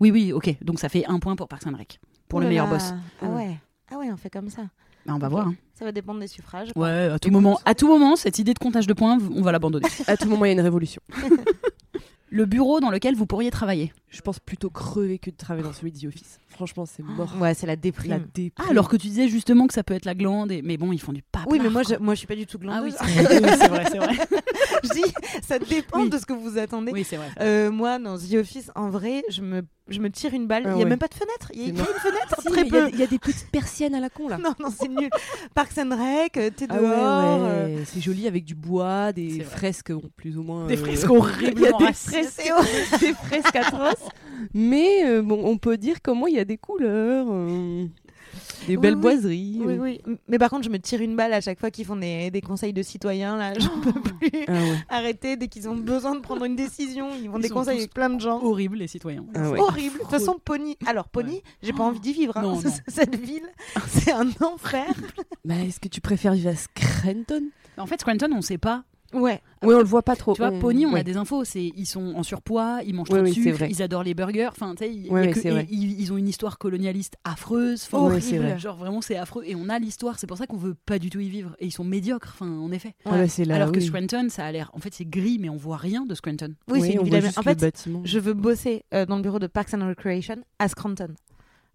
[0.00, 0.56] Oui, oui, ok.
[0.62, 1.98] Donc ça fait un point pour Parks and Rec.
[2.28, 2.72] Pour Oh le meilleur là.
[2.74, 2.92] boss.
[3.22, 3.56] Ah ouais.
[3.90, 4.62] Ah ouais, on fait comme ça.
[5.06, 5.48] Bah, on va voir.
[5.48, 5.54] hein.
[5.74, 6.68] Ça va dépendre des suffrages.
[6.76, 9.52] Ouais, à tout, moment, à tout moment, cette idée de comptage de points, on va
[9.52, 9.86] l'abandonner.
[10.06, 11.00] À tout moment, il y a une révolution.
[12.30, 13.92] le bureau dans lequel vous pourriez travailler.
[14.08, 16.38] Je pense plutôt crever que de travailler dans celui de The Office.
[16.58, 17.32] Franchement, c'est mort.
[17.40, 18.26] Ouais, c'est la La déprime.
[18.34, 18.50] déprime.
[18.58, 20.50] Ah, alors que tu disais justement que ça peut être la glande.
[20.50, 20.60] Et...
[20.60, 21.44] Mais bon, ils font du pape.
[21.46, 22.96] Oui, mais moi je, moi, je suis pas du tout Ah oui, glandeuse.
[23.00, 24.14] c'est oui, c'est vrai, c'est vrai.
[24.82, 25.14] je dis,
[25.46, 26.10] ça dépend Oui.
[26.10, 26.90] de ce que vous attendez.
[26.92, 27.28] Oui, c'est vrai.
[27.40, 30.64] Euh, moi, dans The Office, en vrai, je me, je me tire une balle.
[30.66, 30.84] Ah il y a ouais.
[30.90, 31.50] même pas de fenêtre.
[31.54, 32.86] Il y a, y une fenêtre, Si, très mais il y a peu.
[32.90, 34.38] des- Il y, a des petites persiennes à la con là.
[34.42, 35.10] Non, non, c'est nul.
[35.54, 37.40] Parks and Rec, euh, t'es Ah dehors.
[37.42, 39.44] ouais, euh, c'est joli avec du bois, des vrai.
[39.44, 40.66] fresques bon, plus ou moins.
[40.66, 44.08] Des euh, fresques horriblement des des fresques atroces.
[44.54, 47.84] Mais euh, bon, on peut dire comment il y a des couleurs, euh,
[48.66, 49.00] des Oui, belles oui.
[49.00, 49.60] boiseries.
[49.64, 49.78] Oui, euh.
[49.78, 50.00] oui.
[50.28, 52.40] Mais par contre, je me tire une balle à chaque fois qu'ils font des, des
[52.40, 53.36] conseils de citoyens.
[53.36, 54.76] Là, je peux plus Ah ouais.
[54.88, 57.08] arrêter dès qu'ils ont besoin de prendre une décision.
[57.22, 58.42] Ils vont des sont conseils avec plein de gens.
[58.42, 59.24] Horrible, les citoyens.
[59.34, 59.58] Ah ouais.
[59.60, 59.94] Horrible.
[59.96, 60.76] De toute façon, Pony.
[60.86, 61.42] Alors, Pony, Ouais.
[61.62, 62.36] j'ai pas envie d'y vivre.
[62.36, 62.42] hein.
[62.42, 62.70] Non, non.
[62.88, 63.48] Cette ville,
[63.88, 64.86] c'est un enfer.
[65.44, 67.44] Bah, Est-ce que tu préfères vivre à Scranton?
[67.78, 68.84] En fait, Scranton, on sait pas.
[69.14, 69.40] Ouais.
[69.62, 70.34] Oui, on le voit pas trop.
[70.34, 71.00] Tu vois, Pony, on ouais.
[71.00, 71.44] a des infos.
[71.44, 74.04] C'est ils sont en surpoids, ils mangent Ouais, trop de oui, c'est sucre, ils adorent
[74.04, 74.48] les burgers.
[74.50, 74.92] Enfin, tu sais,
[75.34, 77.88] c'est ils, ils ont une histoire colonialiste affreuse.
[78.20, 78.58] C'est vrai.
[78.58, 79.42] Genre vraiment, c'est affreux.
[79.46, 80.18] Et on a l'histoire.
[80.18, 81.56] C'est pour ça qu'on veut pas du tout y vivre.
[81.58, 82.30] Et ils sont médiocres.
[82.34, 82.94] Enfin, en effet.
[83.04, 83.86] Ah bah, c'est là, Alors que oui.
[83.86, 84.70] Scranton, ça a l'air.
[84.74, 86.54] En fait, c'est gris, mais on voit rien de Scranton.
[86.70, 88.02] Oui, c'est on une ville En fait, bâtiment.
[88.04, 91.08] je veux bosser euh, dans le bureau de Parks and Recreation à Scranton.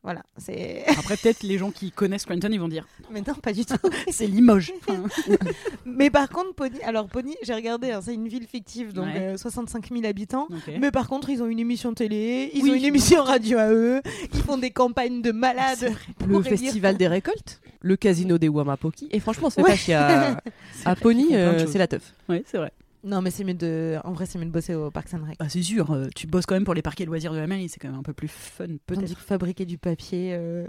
[0.04, 0.84] Voilà, c'est.
[0.88, 3.76] Après, peut-être les gens qui connaissent Scranton, ils vont dire Mais non, pas du tout.
[4.12, 4.74] c'est Limoges.
[4.82, 5.04] Enfin,
[5.86, 9.34] Mais par contre, Pony, alors Pony, j'ai regardé, hein, c'est une ville fictive, donc Ouais.
[9.34, 10.48] euh, 65 000 habitants.
[10.50, 10.74] ok.
[10.80, 12.72] Mais par contre, ils ont une émission télé, ils Oui.
[12.72, 14.02] ont une émission radio à eux,
[14.34, 15.94] ils font des campagnes de malades.
[16.28, 19.08] le festival des récoltes, le casino des Wamapoki.
[19.12, 19.70] Et franchement, c'est Ouais.
[19.70, 20.38] pas chier à,
[20.84, 22.14] à Pony, euh, c'est la teuf.
[22.28, 22.72] Ouais, c'est vrai.
[23.04, 23.98] Non, mais c'est mieux de.
[24.04, 25.36] En vrai, c'est mieux de bosser au Parks and Rec.
[25.40, 25.92] Ah, c'est sûr.
[25.92, 27.68] euh, tu bosses quand même pour les parquets loisirs de la mairie.
[27.70, 29.16] C'est quand même un peu plus fun, peut-être.
[29.16, 30.32] que fabriquer du papier.
[30.34, 30.68] euh,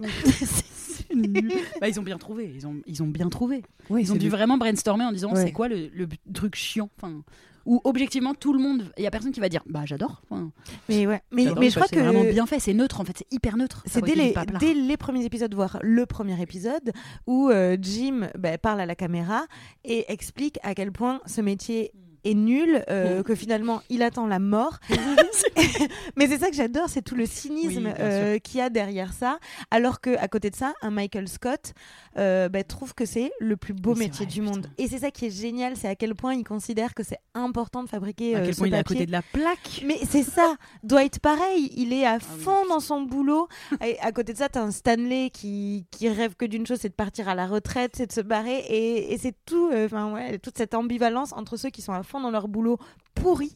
[0.24, 1.52] C'est nul.
[1.80, 2.52] Bah, ils ont bien trouvé.
[2.54, 3.62] Ils ont, ils ont bien trouvé.
[3.90, 5.42] Ouais, Ils ont dû vraiment brainstormer en disant Ouais.
[5.44, 5.90] c'est quoi le,
[6.32, 6.88] truc chiant?
[6.96, 7.22] Enfin,
[7.66, 10.22] où objectivement tout le monde, il y a personne qui va dire bah j'adore.
[10.28, 10.50] Enfin,
[10.88, 12.58] Mais ouais, mais, je crois pape, c'est vraiment que bien fait.
[12.60, 13.18] C'est neutre en fait.
[13.18, 13.82] C'est hyper neutre.
[13.86, 16.92] c'est dès les, dès les premiers épisodes, voire le premier épisode,
[17.26, 19.46] où euh, Jim bah, parle à la caméra
[19.84, 21.92] et explique à quel point ce métier
[22.24, 24.78] est nul, euh, que finalement il attend la mort.
[26.16, 29.38] Mais c'est ça que j'adore, c'est tout le cynisme euh, qu'il y a derrière ça,
[29.70, 31.74] alors que à côté de ça, un Michael Scott
[32.18, 34.66] euh, bah, trouve que c'est le plus beau métier vrai, du monde.
[34.78, 37.82] Et c'est ça qui est génial, c'est à quel point il considère que c'est important
[37.82, 39.82] de fabriquer à quel ce point il est à côté de la plaque.
[39.86, 42.42] Mais c'est ça, Dwight pareil, il est à Ah oui.
[42.42, 43.48] fond dans son boulot.
[43.84, 46.90] Et à côté de ça, t'as un Stanley qui, qui rêve que d'une chose, c'est
[46.90, 48.58] de partir à la retraite, c'est de se barrer.
[48.68, 52.11] Et, et c'est tout, enfin ouais, toute cette ambivalence entre ceux qui sont à fond
[52.20, 52.78] dans leur boulot
[53.14, 53.54] pourri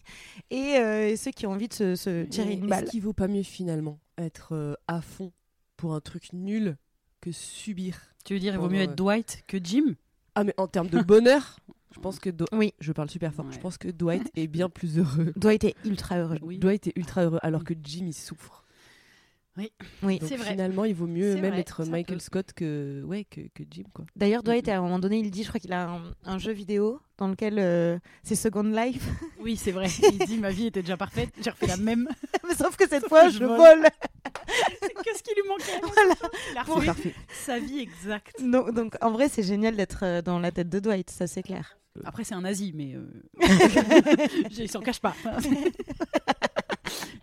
[0.51, 2.85] et, euh, et ceux qui ont envie de se, se tirer Mais une balle.
[2.85, 5.33] Est-ce qu'il vaut pas mieux finalement être euh, à fond
[5.77, 6.77] pour un truc nul
[7.21, 8.01] que subir?
[8.25, 8.85] Tu veux dire il vaut mieux ouais.
[8.85, 9.95] être Dwight que Jim?
[10.35, 11.59] Ah mais en termes de bonheur,
[11.95, 12.75] je pense que Do- Oui.
[12.81, 13.47] je parle super fort.
[13.47, 13.53] Ouais.
[13.53, 15.33] Je pense que Dwight est bien plus heureux.
[15.37, 16.39] Dwight est ultra heureux.
[16.43, 16.59] Oui.
[16.59, 18.65] Dwight est ultra heureux alors que Jim il souffre.
[19.57, 19.71] Oui.
[20.03, 20.51] Donc C'est vrai.
[20.51, 22.23] finalement, il vaut mieux C'est même vrai, être Michael peut.
[22.23, 24.05] Scott que ouais que, que Jim quoi.
[24.15, 26.53] D'ailleurs, Dwight, à un moment donné, il dit, je crois qu'il a un, un jeu
[26.53, 29.09] vidéo dans lequel euh, c'est Second Life.
[29.41, 29.87] Oui, c'est vrai.
[30.13, 31.29] Il dit ma vie était déjà parfaite.
[31.41, 32.09] J'ai refait la même.
[32.49, 33.57] Mais sauf que cette fois, je je vole.
[33.59, 33.87] vole.
[35.05, 35.81] Qu'est-ce qui lui manquait?
[35.83, 36.15] Voilà.
[36.51, 37.15] Il a refait Parfait.
[37.45, 38.43] sa vie exacte.
[38.43, 41.45] Donc, donc, en vrai, c'est génial d'être euh, dans la tête de Dwight, ça c'est
[41.45, 41.79] clair.
[42.05, 43.07] Après, c'est un nazi, mais euh...
[44.59, 45.15] il s'en cache pas.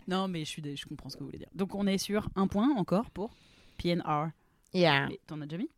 [0.08, 1.48] Non, mais je, suis dé- je comprends ce que vous voulez dire.
[1.54, 3.34] Donc, on est sur un point encore pour
[3.82, 4.28] PNR.
[4.72, 5.08] Yeah.
[5.26, 5.70] T'en as déjà mis?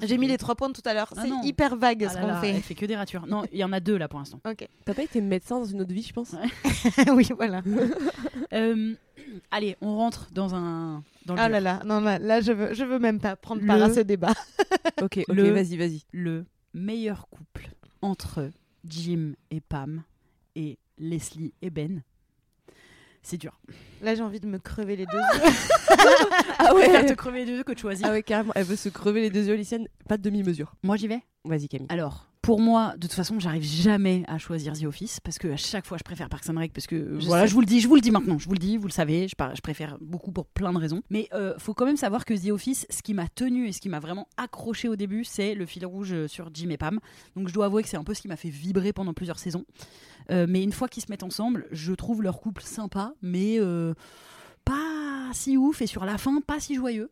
[0.00, 1.12] J'ai mis les trois points tout à l'heure.
[1.16, 2.50] Ah c'est hyper vague Ah ce là qu'on là, fait.
[2.50, 3.26] Elle fait que des ratures.
[3.26, 4.40] Non, il y en a deux là pour l'instant.
[4.48, 4.68] Ok.
[4.84, 6.34] T'as pas été médecin dans une autre vie, je pense?
[6.34, 7.12] Ouais.
[7.14, 7.62] oui, voilà.
[8.54, 8.94] Euh,
[9.50, 11.02] allez, on rentre dans un.
[11.26, 13.60] Dans le Ah là là, non, là, là, je veux, je veux même pas prendre
[13.60, 14.32] Le- part à ce débat.
[15.02, 16.02] Ok, ok, Le- vas-y, vas-y.
[16.12, 17.68] Le meilleur couple
[18.00, 18.50] entre
[18.86, 20.02] Jim et Pam
[20.56, 22.02] et Leslie et Ben.
[23.22, 23.58] C'est dur.
[24.02, 25.18] Là, j'ai envie de me crever les deux.
[26.60, 28.06] Ah Je préfère ouais te crever les deux que de choisir.
[28.08, 29.86] Ah ouais, carrément, elle veut se crever les deux yeux, Lucienne.
[30.08, 30.74] Pas de demi-mesure.
[30.82, 31.20] Moi j'y vais.
[31.44, 31.86] Vas-y, Camille.
[31.88, 35.56] Alors, pour moi, de toute façon, j'arrive jamais à choisir The Office parce que à
[35.56, 37.48] chaque fois, je préfère Parks and Rec parce que euh, Je voilà, sais.
[37.48, 38.92] je vous le dis, je vous le dis maintenant, je vous le dis, vous le
[38.92, 41.02] savez, je, par- je préfère beaucoup pour plein de raisons.
[41.10, 43.80] Mais euh, faut quand même savoir que The Office, ce qui m'a tenu et ce
[43.80, 46.98] qui m'a vraiment accroché au début, c'est le fil rouge euh, sur Jim et Pam.
[47.36, 49.38] Donc je dois avouer que c'est un peu ce qui m'a fait vibrer pendant plusieurs
[49.38, 49.64] saisons.
[50.30, 53.94] Euh, mais une fois qu'ils se mettent ensemble, je trouve leur couple sympa, mais euh,
[54.64, 57.10] pas si ouf et sur la fin, pas si joyeux.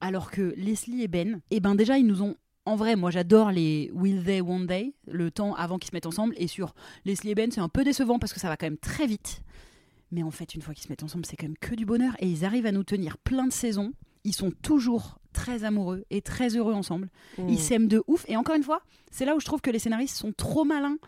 [0.00, 2.36] Alors que Leslie et Ben, eh ben déjà, ils nous ont.
[2.66, 6.06] En vrai, moi j'adore les Will They, Won't They, le temps avant qu'ils se mettent
[6.06, 6.34] ensemble.
[6.36, 8.76] Et sur Leslie et Ben, c'est un peu décevant parce que ça va quand même
[8.76, 9.42] très vite.
[10.10, 12.14] Mais en fait, une fois qu'ils se mettent ensemble, c'est quand même que du bonheur.
[12.20, 13.92] Et ils arrivent à nous tenir plein de saisons.
[14.24, 17.08] Ils sont toujours très amoureux et très heureux ensemble.
[17.38, 17.48] Mm.
[17.48, 18.24] Ils s'aiment de ouf.
[18.28, 20.98] Et encore une fois, c'est là où je trouve que les scénaristes sont trop malins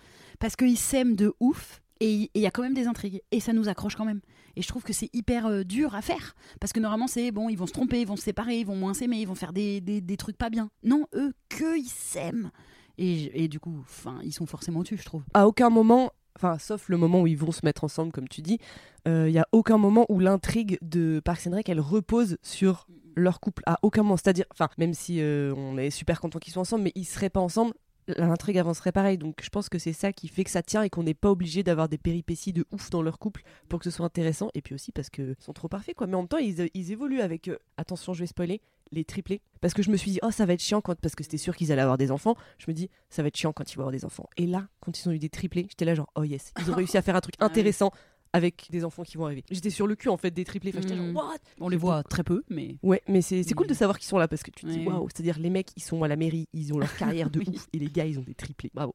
[0.40, 3.53] parce qu'ils s'aiment de ouf et il y a quand même des intrigues et ça
[3.53, 4.20] nous accroche quand même.
[4.57, 7.48] Et je trouve que c'est hyper euh, dur à faire parce que normalement c'est bon,
[7.48, 9.53] ils vont se tromper, ils vont se séparer, ils vont moins s'aimer, ils vont faire
[9.53, 10.70] des, des, des trucs pas bien.
[10.83, 12.50] Non, eux, que ils s'aiment.
[12.98, 15.22] Et, et du coup, enfin, ils sont forcément dessus, je trouve.
[15.33, 18.42] à aucun moment, enfin sauf le moment où ils vont se mettre ensemble, comme tu
[18.42, 18.59] dis,
[19.07, 23.40] il y a aucun moment où l'intrigue de Parks and Rec elle repose sur leur
[23.40, 23.62] couple.
[23.66, 24.44] À aucun moment, c'est-à-dire,
[24.79, 27.72] même si euh, on est super content qu'ils soient ensemble, mais ils seraient pas ensemble.
[28.16, 30.90] L'intrigue avancerait pareil, donc je pense que c'est ça qui fait que ça tient et
[30.90, 33.90] qu'on n'est pas obligé d'avoir des péripéties de ouf dans leur couple pour que ce
[33.90, 34.50] soit intéressant.
[34.54, 36.06] Et puis aussi parce qu'ils sont trop parfaits, quoi.
[36.06, 38.60] Mais en même temps, ils, ils évoluent avec, euh, attention, je vais spoiler,
[38.92, 39.40] les triplés.
[39.60, 41.36] Parce que je me suis dit, oh, ça va être chiant quand, parce que c'était
[41.36, 42.36] sûr qu'ils allaient avoir des enfants.
[42.58, 44.28] Je me dis, ça va être chiant quand ils vont avoir des enfants.
[44.36, 46.74] Et là, quand ils ont eu des triplés, j'étais là, genre, oh yes, ils ont
[46.76, 47.92] réussi à faire un truc intéressant
[48.32, 49.44] avec des enfants qui vont arriver.
[49.50, 50.70] J'étais sur le cul, en fait, des triplés.
[50.72, 51.12] Enfin, j'étais Mm.
[51.14, 53.70] genre, what On les voit très peu, mais Ouais, mais c'est c'est cool Mm.
[53.70, 55.82] de savoir qu'ils sont là parce que tu te dis, waouh, c'est-à-dire les mecs, ils
[55.82, 57.46] sont à la mairie, ils ont leur carrière de Oui.
[57.54, 58.70] ouf, et les gars, ils ont des triplés.
[58.74, 58.94] Bravo.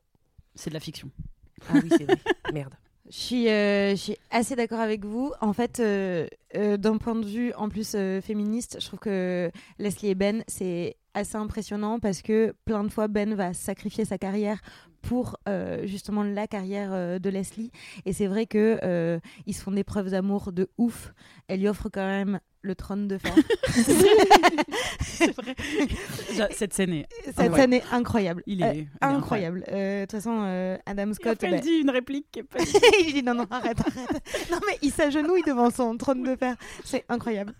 [0.56, 1.10] c'est de la fiction.
[1.69, 2.17] Ah oui, c'est vrai.
[2.54, 2.74] Merde.
[3.08, 5.32] Je suis, euh, je suis assez d'accord avec vous.
[5.39, 9.52] En fait, euh, euh, d'un point de vue en plus euh, féministe, je trouve que
[9.78, 14.17] Leslie et Ben, c'est assez impressionnant parce que plein de fois, Ben va sacrifier sa
[14.17, 14.60] carrière
[15.06, 17.72] pour euh, justement la carrière euh, de Leslie.
[18.06, 21.13] Et c'est vrai que euh, ils se font des preuves d'amour de ouf.
[21.48, 23.34] Elle lui offre quand même le trône de fer.
[25.01, 25.56] c'est vrai.
[26.51, 27.56] Cette scène est Cette ouais.
[27.60, 28.43] scène est incroyable.
[28.45, 29.63] Il est- Euh, il est incroyable.
[29.71, 31.38] Euh, De toute façon, euh, Adam Scott.
[31.43, 32.60] elle bah, dit une réplique qui est pas
[33.08, 34.49] il dit non, non, arrête, arrête.
[34.51, 36.56] Non, mais il s'agenouille devant son trône de fer.
[36.84, 37.54] C'est incroyable.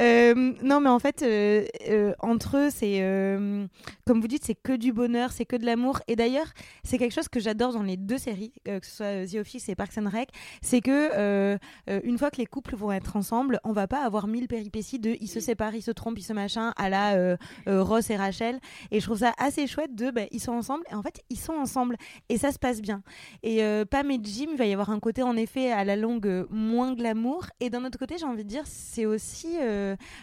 [0.00, 3.66] Euh, non, mais en fait, euh, euh, entre eux, c'est, euh,
[4.06, 6.00] comme vous dites, c'est que du bonheur, c'est que de l'amour.
[6.08, 6.46] Et d'ailleurs,
[6.84, 9.34] c'est quelque chose que j'adore dans les deux séries, euh, que ce soit euh, The
[9.36, 10.28] Office et Parks and Rec,
[10.62, 11.58] c'est que euh,
[11.90, 14.98] euh, une fois que les couples vont être ensemble, on va pas avoir mille péripéties
[14.98, 17.36] de ils se séparent, ils se trompent, ils se machin, à la euh,
[17.68, 18.58] euh, Ross et Rachel.
[18.90, 21.38] Et je trouve ça assez chouette de, bah, ils sont ensemble, et en fait, ils
[21.38, 21.96] sont ensemble,
[22.28, 23.02] et ça se passe bien.
[23.42, 25.96] Et euh, Pam et Jim, il va y avoir un côté en effet à la
[25.96, 27.46] longue euh, moins glamour.
[27.60, 29.56] Et d'un autre côté, j'ai envie de dire, c'est aussi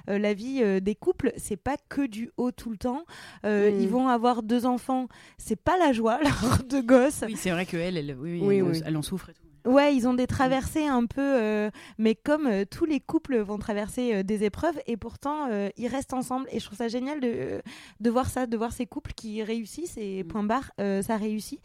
[0.08, 1.32] la vie euh, des couples.
[1.38, 3.04] C'est pas que du haut tout le temps.
[3.46, 3.82] Euh, Mm.
[3.82, 5.08] Ils vont avoir deux enfants.
[5.38, 7.24] C'est pas la joie, leur deux gosses.
[7.26, 8.82] Oui, c'est vrai qu'elle, elle, oui, oui, Oui, elle, oui.
[8.86, 9.42] elle en souffre et tout.
[9.66, 13.58] Ouais, ils ont des traversées un peu, euh, mais comme euh, tous les couples vont
[13.58, 16.48] traverser euh, des épreuves, et pourtant euh, ils restent ensemble.
[16.52, 17.62] Et je trouve ça génial de,
[18.00, 20.28] de voir ça, de voir ces couples qui réussissent et Mm.
[20.28, 21.60] point barre, euh, ça réussit.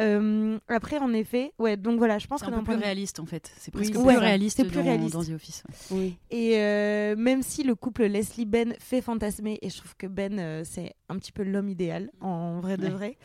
[0.00, 2.80] Euh, après, en effet, ouais, donc voilà, je pense C'est que un peu point plus
[2.80, 3.50] de- réaliste en fait.
[3.58, 4.18] C'est presque plus ça.
[4.20, 5.12] réaliste, C'est plus dans, réaliste.
[5.14, 5.62] dans The Office.
[5.90, 5.96] ouais.
[5.98, 6.16] Oui.
[6.30, 10.38] Et euh, même si le couple Leslie Ben fait fantasmer, et je trouve que Ben
[10.38, 12.90] euh, c'est un petit peu l'homme idéal en vrai de Ouais.
[12.90, 13.18] vrai.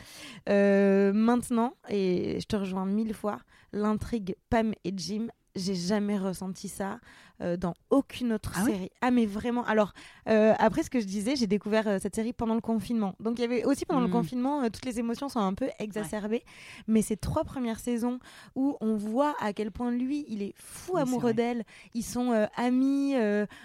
[0.50, 3.40] euh, maintenant, et je te rejoins mille fois,
[3.74, 7.00] l'intrigue Pam et Jim, j'ai jamais ressenti ça
[7.42, 8.90] euh, dans aucune autre Ah série.
[9.02, 9.64] Ah mais vraiment.
[9.66, 9.94] Alors
[10.28, 13.14] euh, après ce que je disais, j'ai découvert euh, cette série pendant le confinement.
[13.20, 14.12] Donc il y avait aussi pendant le Mm.
[14.12, 16.44] confinement, toutes les émotions sont un peu exacerbées.
[16.88, 18.18] Mais ces trois premières saisons
[18.56, 21.64] où on voit à quel point lui, il est fou Oui, amoureux d'elle.
[21.94, 23.14] Ils sont amis,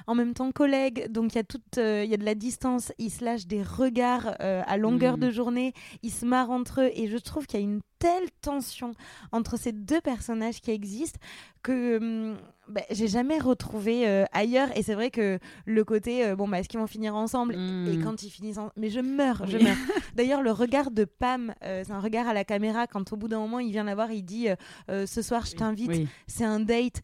[0.06, 1.10] en même temps collègues.
[1.10, 2.92] Donc il y a toute, il y a de la distance.
[2.98, 5.20] Ils se lâchent des regards à longueur Mm.
[5.20, 5.72] de journée.
[6.02, 6.90] Ils se marrent entre eux.
[6.94, 8.92] Et je trouve qu'il y a une telle tension
[9.32, 11.18] entre ces deux personnages qui existent
[11.62, 12.36] que hum,
[12.68, 14.68] bah, j'ai jamais retrouvé euh, ailleurs.
[14.76, 17.54] Et c'est vrai que le côté, euh, bon, bah, est-ce qu'ils vont finir ensemble?
[17.54, 19.76] Et quand ils finissent ensemble, mais je meurs, je meurs.
[20.14, 23.28] D'ailleurs, le regard de Pam, euh, c'est un regard à la caméra quand au bout
[23.28, 24.48] d'un moment il vient la voir, il dit
[24.88, 26.08] ce soir je t'invite, Oui.
[26.26, 27.02] c'est un date.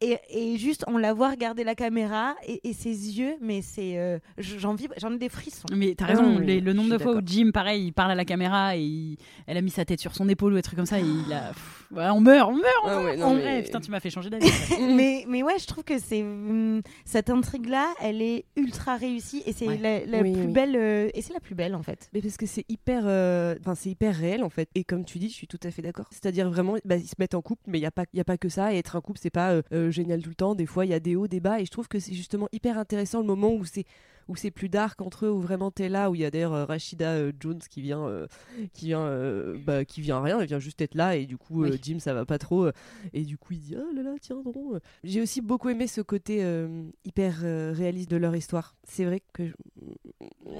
[0.00, 3.98] Et, et juste on la voit regarder la caméra et, et ses yeux, mais c'est
[3.98, 5.66] euh, j'en vis, j'en ai des frissons.
[5.74, 7.20] Mais t'as raison, les- le nombre de fois où.
[7.24, 10.14] Jim, pareil, il parle à la caméra et il- elle a mis sa tête sur
[10.14, 11.48] son épaule ou des trucs comme ça, et il a.
[11.48, 13.04] pff, ouais, on meurt, on meurt, on Ah meurt.
[13.04, 13.64] ouais, non, on mais- meurt.
[13.64, 14.46] Putain, tu m'as fait changer d'avis.
[14.94, 19.52] mais, mais ouais, je trouve que c'est hum, cette intrigue-là, elle est ultra réussie et
[19.52, 19.78] c'est Ouais.
[19.78, 20.52] la, la Oui, plus oui.
[20.52, 22.08] belle euh, et c'est la plus belle en fait.
[22.12, 24.68] Mais parce que c'est hyper, euh, enfin c'est hyper réel en fait.
[24.74, 26.06] Et comme tu dis, je suis tout à fait d'accord.
[26.10, 28.20] C'est-à-dire vraiment, bah, ils se mettent en couple, mais il y a pas, il y
[28.20, 28.72] a pas que ça.
[28.74, 30.54] Et être un couple, c'est pas euh, génial tout le temps.
[30.54, 31.60] Des fois, il y a des hauts, des bas.
[31.60, 33.84] Et je trouve que c'est justement hyper intéressant le moment où c'est
[34.28, 36.52] où c'est plus dark entre eux, où vraiment t'es là, où il y a d'ailleurs
[36.52, 38.26] euh, Rachida euh, Jones qui vient, euh,
[38.72, 39.08] qui vient,
[39.64, 41.78] bah, qui vient rien, elle vient juste être là et du coup Oui.
[41.80, 42.68] Jim ça va pas trop
[43.12, 44.80] et du coup il dit oh là là tiens non.
[45.04, 46.44] J'ai aussi beaucoup aimé ce côté
[47.04, 47.36] hyper
[47.76, 48.74] réaliste de leur histoire.
[48.82, 49.52] C'est vrai que je-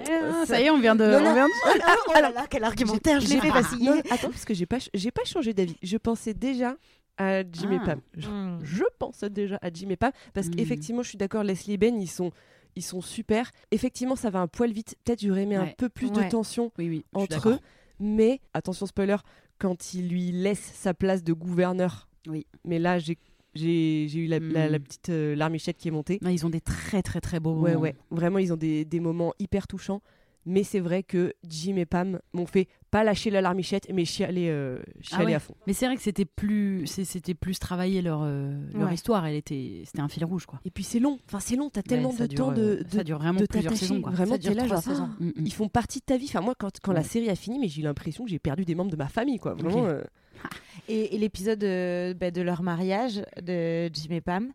[0.08, 1.04] Ah, ça y est, on vient de.
[1.04, 1.30] Non, non.
[1.30, 1.52] on vient de-
[2.08, 3.90] oh là là, quel argumentaire, je l'ai fait vaciller.
[3.90, 5.76] Non, attends, parce que j'ai pas, j'ai pas changé d'avis.
[5.82, 6.76] Je pensais déjà
[7.18, 7.84] à Jim et Ah.
[7.86, 8.00] Pam.
[8.16, 8.58] Je, Hmm.
[8.62, 10.50] je pensais déjà à Jim et Pam parce Mm.
[10.56, 11.42] qu'effectivement, je suis d'accord.
[11.44, 12.30] Leslie et Ben, ils sont,
[12.76, 13.50] ils sont super.
[13.70, 14.96] Effectivement, ça va un poil vite.
[15.04, 15.74] Peut-être j'aurais aimé un Ouais.
[15.78, 17.04] peu plus de tension Oui, oui.
[17.14, 17.58] entre eux.
[18.00, 19.16] Mais attention spoiler,
[19.58, 22.08] quand il lui laisse sa place de gouverneur.
[22.28, 22.46] Oui.
[22.64, 23.16] Mais là, j'ai,
[23.54, 24.72] j'ai, eu la, la- Mm.
[24.72, 26.18] la petite euh, larmichette qui est montée.
[26.20, 27.54] Non, ils ont des très, très, très beaux.
[27.54, 27.82] Ouais, moments.
[27.84, 27.94] ouais.
[28.10, 30.02] Vraiment, ils ont des, des moments hyper touchants.
[30.48, 34.48] Mais c'est vrai que Jim et Pam m'ont fait pas lâcher la larmichette, mais chialer,
[34.48, 35.34] euh, chialer Ah ouais.
[35.34, 35.54] à fond.
[35.66, 38.94] Mais c'est vrai que c'était plus, c'était plus travaillé leur, euh, leur Ouais.
[38.94, 39.26] histoire.
[39.26, 40.60] Elle était, c'était un fil rouge, quoi.
[40.64, 41.18] Et puis c'est long.
[41.26, 41.68] Enfin, c'est long.
[41.68, 44.12] T'as tellement de dure, temps de, euh, de, ça dure vraiment de plusieurs saisons, quoi.
[44.12, 45.08] Vraiment, Ça dure t'es là, trois genre, saisons.
[45.18, 45.32] Mm, mm.
[45.46, 46.26] Ils font partie de ta vie.
[46.28, 48.64] Enfin, moi, quand, quand la série a fini, mais j'ai eu l'impression que j'ai perdu
[48.64, 49.54] des membres de ma famille, quoi.
[49.54, 49.84] Vraiment.
[49.86, 50.02] Euh,
[50.88, 54.52] Et, et l'épisode euh, bah, de leur mariage de Jim et Pam.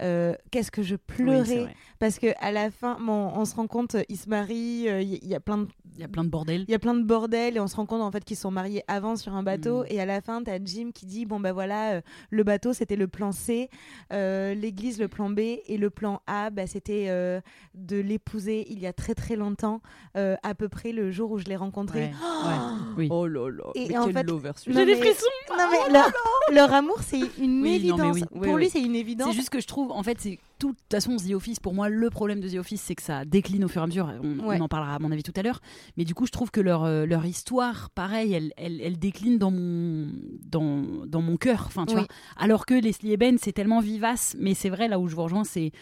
[0.00, 3.94] Euh, Qu'est-ce que je pleurais parce que à la fin, bon, on se rend compte,
[4.08, 6.30] ils se marient, euh, il y, y a plein de Il y a plein de
[6.30, 6.64] bordel.
[6.66, 8.50] Il y a plein de bordel et on se rend compte en fait qu'ils sont
[8.50, 9.86] mariés avant sur un bateau Mm.
[9.90, 12.96] et à la fin t'as Jim qui dit bon bah voilà euh, le bateau c'était
[12.96, 13.68] le plan C,
[14.14, 17.40] euh, l'église le plan B et le plan A bah, c'était euh,
[17.74, 19.82] de l'épouser il y a très très longtemps
[20.16, 22.04] euh, à peu près le jour où je l'ai rencontré.
[22.04, 22.56] Ouais, ouais.
[22.96, 23.08] Oui.
[23.10, 23.64] Oh là là.
[23.74, 24.84] Et mais en fait- celui-là.
[24.86, 25.26] mais- frissons.
[25.50, 26.10] Non mais leur,
[26.52, 28.14] leur amour c'est une Oui, non, mais évidence.
[28.14, 28.22] oui.
[28.30, 28.70] Pour Oui, lui oui.
[28.72, 29.28] c'est une évidence.
[29.30, 30.72] C'est juste que je trouve, en fait, c'est tout.
[30.72, 33.24] De toute façon, The Office, pour moi, le problème de The Office, c'est que ça
[33.24, 34.12] décline au fur et à mesure.
[34.22, 34.58] On, Ouais.
[34.60, 35.60] on en parlera, à mon avis, tout à l'heure.
[35.96, 39.38] Mais du coup, je trouve que leur, euh, leur histoire, pareil, elle, elle, elle décline
[39.38, 40.08] dans mon,
[40.46, 41.64] dans, dans mon cœur.
[41.66, 42.00] Enfin, tu Oui.
[42.00, 42.08] vois.
[42.36, 44.36] Alors que Leslie et Ben, c'est tellement vivace.
[44.38, 45.72] Mais c'est vrai, là où je vous rejoins, c'est.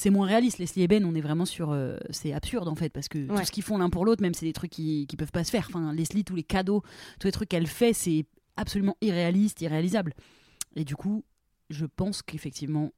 [0.00, 0.58] C'est moins réaliste.
[0.58, 1.72] Leslie et Ben, on est vraiment sur.
[1.72, 3.40] euh, c'est absurde en fait, parce que Ouais.
[3.40, 5.42] tout ce qu'ils font l'un pour l'autre, même c'est des trucs qui, qui peuvent pas
[5.42, 5.66] se faire.
[5.68, 6.82] Enfin, Leslie, tous les cadeaux,
[7.18, 8.24] tous les trucs qu'elle fait, c'est
[8.56, 10.14] absolument irréaliste, irréalisable.
[10.76, 11.24] Et du coup,
[11.70, 12.92] je pense qu'effectivement,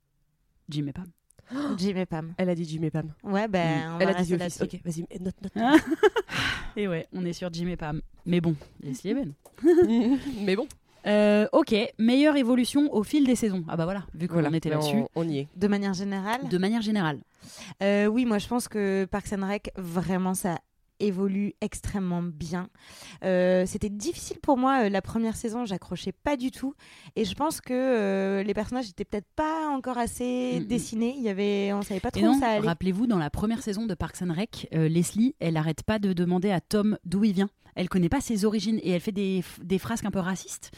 [0.71, 1.07] Jim et Pam.
[1.79, 2.33] Jim et Pam.
[2.37, 3.13] Elle a dit Jim et Pam.
[3.25, 4.61] Ouais ben on Elle va a dit The Office.
[4.63, 5.53] Ok, vas-y, note, note.
[6.77, 8.01] Et ouais, on est sur Jim et Pam.
[8.25, 9.33] Mais bon, Leslie et Ben.
[10.45, 10.69] mais bon,
[11.07, 13.65] Euh, ok, meilleure évolution au fil des saisons.
[13.69, 14.99] Ah bah voilà, vu qu'on voilà, était mais là-dessus.
[15.17, 15.49] On, on y est.
[15.57, 16.47] De manière générale.
[16.49, 17.19] De manière générale.
[17.83, 20.59] Euh, oui, moi je pense que Parks and Rec, vraiment ça
[21.01, 22.69] évolue extrêmement bien.
[23.25, 26.75] Euh, C'était difficile pour moi euh, la première saison, j'accrochais pas du tout,
[27.17, 30.67] et je pense que euh, les personnages étaient peut-être pas encore assez Mm, mm.
[30.67, 31.15] dessinés.
[31.17, 32.67] Il y avait, on savait pas Et trop non, où ça allait.
[32.67, 36.51] rappelez-vous, dans la première saison de Parks and Rec, Leslie, elle arrête pas de demander
[36.51, 37.51] à Tom d'où il vient.
[37.75, 40.73] Elle connaît pas ses origines et elle fait des, des frasques un peu racistes,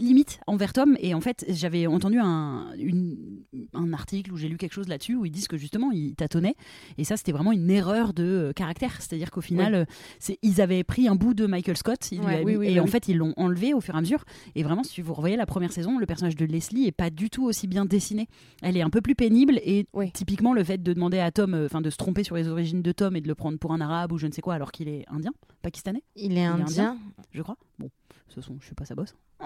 [0.00, 0.96] limite envers Tom.
[1.00, 3.16] Et en fait, j'avais entendu un, une-
[3.74, 6.54] un article où j'ai lu quelque chose là-dessus où ils disent que justement, il tâtonnait.
[6.98, 9.00] Et ça, c'était vraiment une erreur de euh, caractère.
[9.00, 9.84] C'est-à-dire qu'au final, euh,
[10.18, 12.86] c'est, ils avaient pris un bout de Michael Scott ils Ouais, oui, oui, et en
[12.86, 14.24] fait, ils l'ont enlevé au fur et à mesure.
[14.54, 17.30] Et vraiment, si vous revoyez la première saison, le personnage de Leslie est pas du
[17.30, 18.28] tout aussi bien dessiné.
[18.62, 21.66] Elle est un peu plus pénible et typiquement le fait de demander à Tom, euh,
[21.66, 23.80] enfin de se tromper sur les origines de Tom et de le prendre pour un
[23.80, 25.32] arabe ou je ne sais quoi alors qu'il est indien,
[25.62, 26.64] pakistanais, Il est indien.
[26.66, 26.98] indien.
[27.32, 27.56] je crois.
[27.78, 27.90] Bon,
[28.28, 29.14] ce sont, je suis pas sa bosse.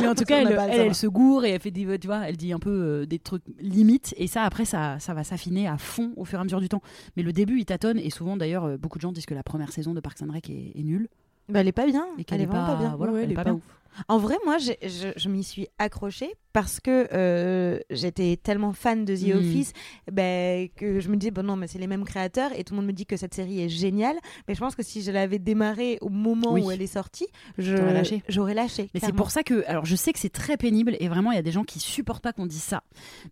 [0.00, 2.28] Mais en tout cas, elle, elle, elle se gourre et elle fait des, tu vois,
[2.28, 5.68] elle dit un peu euh, des trucs limites et ça après ça, ça va s'affiner
[5.68, 6.82] à fond au fur et à mesure du temps.
[7.16, 9.42] Mais le début il tâtonne et souvent d'ailleurs euh, beaucoup de gens disent que la
[9.42, 11.08] première saison de Parks and Rec est, est nulle
[11.48, 12.06] Bah, elle est pas bien.
[12.18, 12.94] et qu'elle elle est est vraiment pas, pas bien.
[12.96, 13.62] voilà, Ouais, elle elle est pas ouf.
[14.08, 14.72] En vrai, moi, je,
[15.16, 19.38] je m'y suis accrochée parce que euh, j'étais tellement fan de The Mm.
[19.38, 19.72] Office
[20.10, 22.78] ben, que je me disais, bon non, mais c'est les mêmes créateurs et tout le
[22.80, 24.16] monde me dit que cette série est géniale.
[24.46, 26.62] Mais je pense que si je l'avais démarrée au moment Oui.
[26.62, 27.26] où elle est sortie,
[27.58, 28.22] lâché.
[28.28, 28.88] j'aurais lâché.
[28.94, 31.36] Mais c'est pour ça que, alors je sais que c'est très pénible et vraiment il
[31.36, 32.82] y a des gens qui supportent pas qu'on dise ça.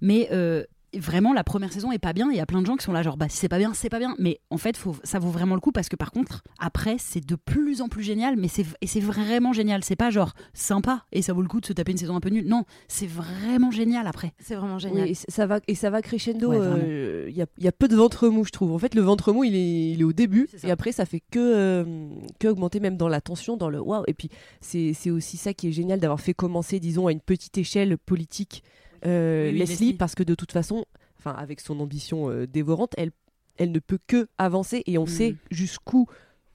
[0.01, 0.65] Mais euh,
[0.99, 2.29] vraiment la première saison est pas bien.
[2.31, 3.75] Il y a plein de gens qui sont là genre bah si c'est pas bien
[3.75, 4.15] c'est pas bien.
[4.19, 7.25] Mais en fait faut, ça vaut vraiment le coup parce que par contre après c'est
[7.25, 8.37] de plus en plus génial.
[8.37, 9.83] Mais c'est et c'est vraiment génial.
[9.85, 12.21] C'est pas genre sympa et ça vaut le coup de se taper une saison un
[12.21, 12.47] peu nulle.
[12.49, 14.33] Non c'est vraiment génial après.
[14.41, 15.09] C'est vraiment Oui, génial.
[15.09, 16.49] et ça va et ça va crescendo.
[16.51, 18.73] Ouais, euh, Il y, a, il y a peu de ventre mou, je trouve.
[18.73, 21.21] En fait, le ventre mou, il est, il est au début, et après, ça fait
[21.31, 24.05] que, euh, que augmenter, même dans la tension, dans le waouh.
[24.07, 24.29] Et puis,
[24.61, 27.99] c'est c'est aussi ça qui est génial d'avoir fait commencer, disons, à une petite échelle
[27.99, 28.63] politique.
[29.07, 30.85] Euh, Oui, Leslie, parce que de toute façon,
[31.19, 33.11] enfin avec son ambition euh, dévorante, elle,
[33.57, 35.09] elle ne peut que avancer et on Mm.
[35.09, 36.07] sait jusqu'où.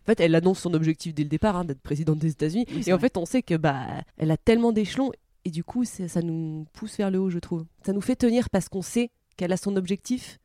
[0.03, 2.65] En fait, elle annonce son objectif dès le départ hein, d'être présidente des États-Unis.
[2.73, 3.85] Oui, et en fait, on sait que bah,
[4.17, 5.11] elle a tellement d'échelons
[5.45, 7.65] et du coup, ça nous pousse vers le haut, je trouve.
[7.85, 10.39] Ça nous fait tenir parce qu'on sait qu'elle a son objectif.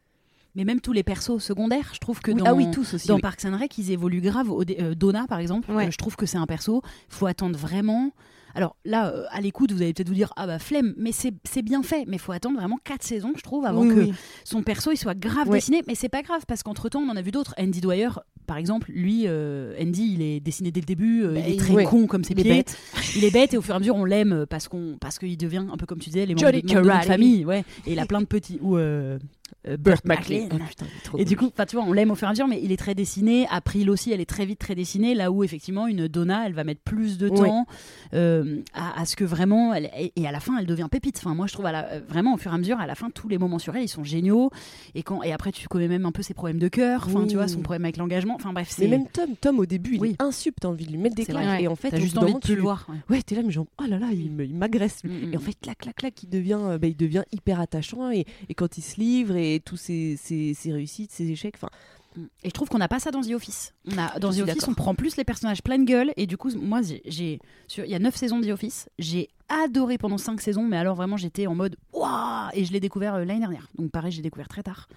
[0.55, 3.09] Mais même tous les persos secondaires, je trouve que Oui, dans, ah oui, tous aussi.
[3.09, 3.21] dans oui.
[3.21, 4.49] Parks and Rec, ils évoluent grave.
[4.81, 5.91] Euh, Donna, par exemple, Ouais.
[5.91, 6.81] je trouve que c'est un perso.
[7.11, 8.11] faut attendre vraiment.
[8.57, 11.63] Alors là, euh, à l'écoute, vous allez peut-être vous dire ah bah flemme, mais c'est
[11.63, 12.05] bien fait.
[12.09, 14.15] Mais faut attendre vraiment quatre saisons, je trouve, avant Oui, que oui.
[14.45, 15.59] son perso il soit grave Ouais.
[15.59, 15.83] dessiné.
[15.87, 17.55] Mais c'est pas grave parce qu'entre temps, on en a vu d'autres.
[17.59, 18.09] Andy Dwyer,
[18.47, 21.23] par exemple, lui, euh, Andy, il est dessiné dès le début.
[21.23, 21.85] euh, Bah, il est il- très ouais.
[21.85, 22.79] con comme ses Il est bête.
[23.15, 25.37] Il est bête et au fur et à mesure, on l'aime parce qu'on parce qu'il
[25.37, 27.05] devient un peu comme tu disais les membres de, Karate.
[27.05, 27.45] famille.
[27.45, 27.63] Ouais.
[27.87, 28.79] Et il a plein de petits ou
[29.69, 30.49] euh, Burt McLean.
[30.49, 32.33] Putain, il est trop Et du coup, tu vois, on l'aime au fur et à
[32.33, 33.47] mesure, mais il est très dessiné.
[33.51, 35.15] April aussi, elle est très vite très dessinée.
[35.15, 37.67] Là où effectivement une Donna, elle va mettre plus de temps
[38.15, 41.17] euh, à, à ce que vraiment, elle, et, et à la fin, elle devient pépite.
[41.19, 42.95] Enfin, moi, je trouve à la- euh, vraiment au fur et à mesure, à la
[42.95, 44.51] fin, tous les moments sur elle, ils sont géniaux.
[44.95, 47.05] Et quand, et après, tu connais même un peu ses problèmes de cœur.
[47.07, 47.27] Enfin, Oui.
[47.29, 48.35] tu vois, son problème avec l'engagement.
[48.37, 48.87] Enfin, bref, c'est.
[48.89, 50.11] Même Tom, Tom au début, il Oui.
[50.19, 51.61] est insup, t'as envie de lui mettre des claques.
[51.61, 52.87] Et en fait, au juste envie de plus le tu- voir.
[52.89, 53.17] ouais.
[53.17, 55.03] Ouais, t'es là, mais genre, oh là là, il m'agresse.
[55.05, 55.33] Mm, mm.
[55.33, 58.11] Et en fait, clac, clac, clac, il devient, bah, il devient hyper attachant.
[58.11, 61.69] Et, et quand il se livre, et tous ses, ses, ses réussites, ses échecs, enfin,
[62.43, 63.75] Et je trouve qu'on n'a pas ça dans The Office.
[63.93, 66.13] On a, dans Je The Office, on prend plus les personnages pleine gueule.
[66.17, 67.41] Et du coup, moi, j'ai-
[67.79, 68.89] il y a 9 saisons de The Office.
[68.99, 72.81] J'ai adoré pendant 5 saisons, mais alors vraiment, j'étais en mode waouh Et je l'ai
[72.81, 73.69] découvert euh, l'année dernière.
[73.79, 74.89] Donc pareil, j'ai découvert très tard.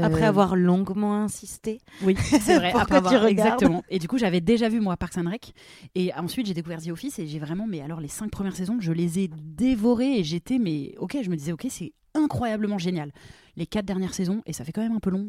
[0.00, 1.78] Après Euh, avoir longuement insisté.
[2.02, 2.70] Oui, c'est vrai.
[2.72, 3.30] Pourquoi après tu avoir- regardes
[3.60, 3.84] exactement.
[3.90, 5.52] Et du coup, j'avais déjà vu moi Parks and Rec.
[5.94, 8.78] Et ensuite, j'ai découvert The Office et j'ai vraiment, mais alors les cinq premières saisons,
[8.80, 13.12] je les ai dévorées et j'étais, mais ok, je me disais, ok, c'est incroyablement génial.
[13.56, 15.28] Les quatre dernières saisons, et ça fait quand même un peu long,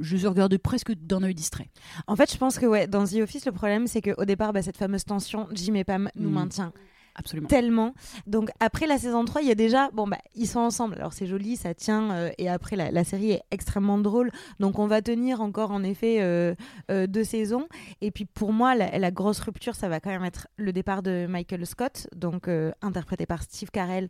[0.00, 1.68] je, je regardées presque d'un œil distrait.
[2.06, 4.62] En fait, je pense que ouais, dans The Office, le problème, c'est qu'au départ, bah,
[4.62, 6.32] cette fameuse tension Jim et Pam nous Mm.
[6.32, 6.72] maintient
[7.16, 7.48] Absolument.
[7.48, 7.94] tellement.
[8.26, 10.94] Donc après la saison 3, il y a déjà, bon bah ils sont ensemble.
[10.94, 12.12] Alors c'est joli, ça tient.
[12.12, 14.30] euh, et après la, la série est extrêmement drôle.
[14.60, 16.54] Donc on va tenir encore en effet euh,
[16.90, 17.66] euh, deux saisons.
[18.00, 21.02] Et puis pour moi, la, la grosse rupture, ça va quand même être le départ
[21.02, 22.48] de Michael Scott, donc
[22.80, 24.08] interprété par Steve Carell.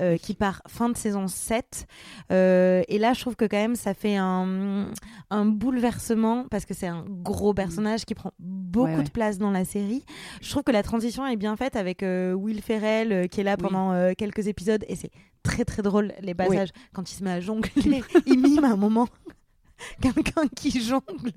[0.00, 1.86] Euh, qui part fin de saison 7.
[2.32, 4.88] Euh, et là, je trouve que quand même, ça fait un,
[5.30, 9.04] un bouleversement parce que c'est un gros personnage qui prend beaucoup Ouais, ouais.
[9.04, 10.04] de place dans la série.
[10.40, 13.54] Je trouve que la transition est bien faite avec euh, Will Ferrell qui est là
[13.58, 13.62] Oui.
[13.68, 15.10] pendant quelques épisodes et c'est
[15.42, 18.02] très très drôle les passages quand il se met à jongler.
[18.26, 19.06] il mime à un moment
[20.00, 21.32] quelqu'un qui jongle.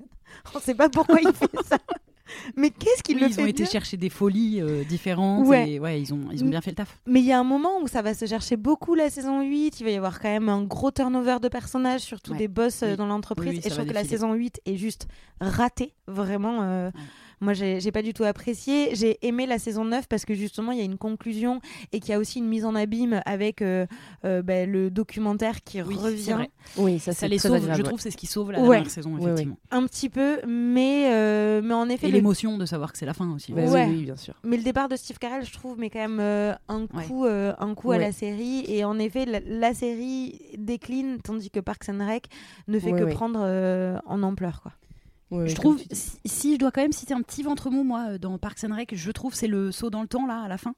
[0.54, 1.78] On sait pas pourquoi il fait ça.
[2.56, 5.46] Mais qu'est-ce qu'il Oui, le ils fait ont été chercher des folies euh, différentes.
[5.46, 5.70] Ouais.
[5.72, 6.98] Et ouais, ils ont, ils ont bien fait le taf.
[7.06, 9.80] Mais il y a un moment où ça va se chercher beaucoup la saison 8.
[9.80, 12.38] Il va y avoir quand même un gros turnover de personnages, surtout Ouais.
[12.38, 12.96] des boss euh, Oui.
[12.96, 13.48] dans l'entreprise.
[13.52, 15.08] Oui, et je trouve que la saison 8 est juste
[15.40, 15.92] ratée.
[16.06, 16.58] Vraiment.
[16.62, 16.90] euh,
[17.40, 18.94] Moi, j'ai pas du tout apprécié.
[18.94, 21.60] J'ai aimé la saison 9 parce que justement, il y a une conclusion
[21.92, 23.86] et qu'il y a aussi une mise en abîme avec euh,
[24.24, 27.76] euh, ben, le documentaire qui Oui, revient oui, ça, Ça c'est les très sauve, agréable,
[27.78, 27.88] je ouais.
[27.88, 28.68] trouve, c'est ce qui sauve la Ouais.
[28.76, 29.26] dernière saison, Ouais, ouais.
[29.26, 29.56] effectivement.
[29.70, 30.40] un petit peu.
[30.46, 33.52] Mais, euh, mais en effet, Et le l'émotion de savoir que c'est la fin aussi.
[33.52, 33.86] Bah Ouais.
[33.86, 34.34] oui, oui, bien sûr.
[34.44, 37.04] Mais le départ de Steve Carell, je trouve, met quand même euh, un Ouais.
[37.06, 38.00] coup, euh, un coup à Ouais.
[38.02, 38.64] la série.
[38.68, 42.26] Et en effet, la, la série décline, tandis que Parks and Rec
[42.66, 43.12] ne fait Ouais, que ouais.
[43.12, 44.60] prendre euh, en ampleur.
[44.62, 44.72] Quoi.
[45.30, 48.06] Ouais, Je trouve, si, si je dois quand même citer un petit ventre mou, moi,
[48.12, 50.48] euh, dans Parks and Rec, je trouve c'est le saut dans le temps, là, à
[50.48, 50.74] la fin.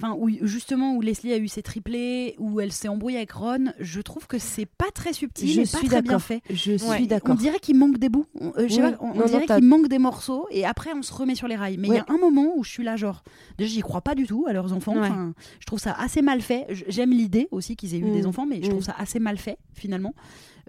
[0.00, 3.72] Enfin, où, justement, où Leslie a eu ses triplés, où elle s'est embrouillée avec Ron,
[3.80, 6.22] je trouve que c'est pas très subtil Je et pas suis très bien d'accord.
[6.22, 6.42] fait.
[6.48, 6.78] Je Ouais.
[6.78, 7.34] suis On d'accord.
[7.34, 8.26] dirait qu'il manque des bouts.
[8.40, 8.78] On, euh, Oui.
[8.78, 11.56] pas, on, Non, dirait qu'il manque des morceaux et après on se remet sur les
[11.56, 11.78] rails.
[11.78, 13.24] Mais il y a un moment où je suis là, genre,
[13.58, 14.94] déjà j'y crois pas du tout à leurs enfants.
[14.96, 16.66] Enfin, je trouve ça assez mal fait.
[16.86, 18.12] J'aime l'idée aussi qu'ils aient eu Mm.
[18.12, 18.84] des enfants, mais je trouve Mm.
[18.84, 20.14] ça assez mal fait finalement.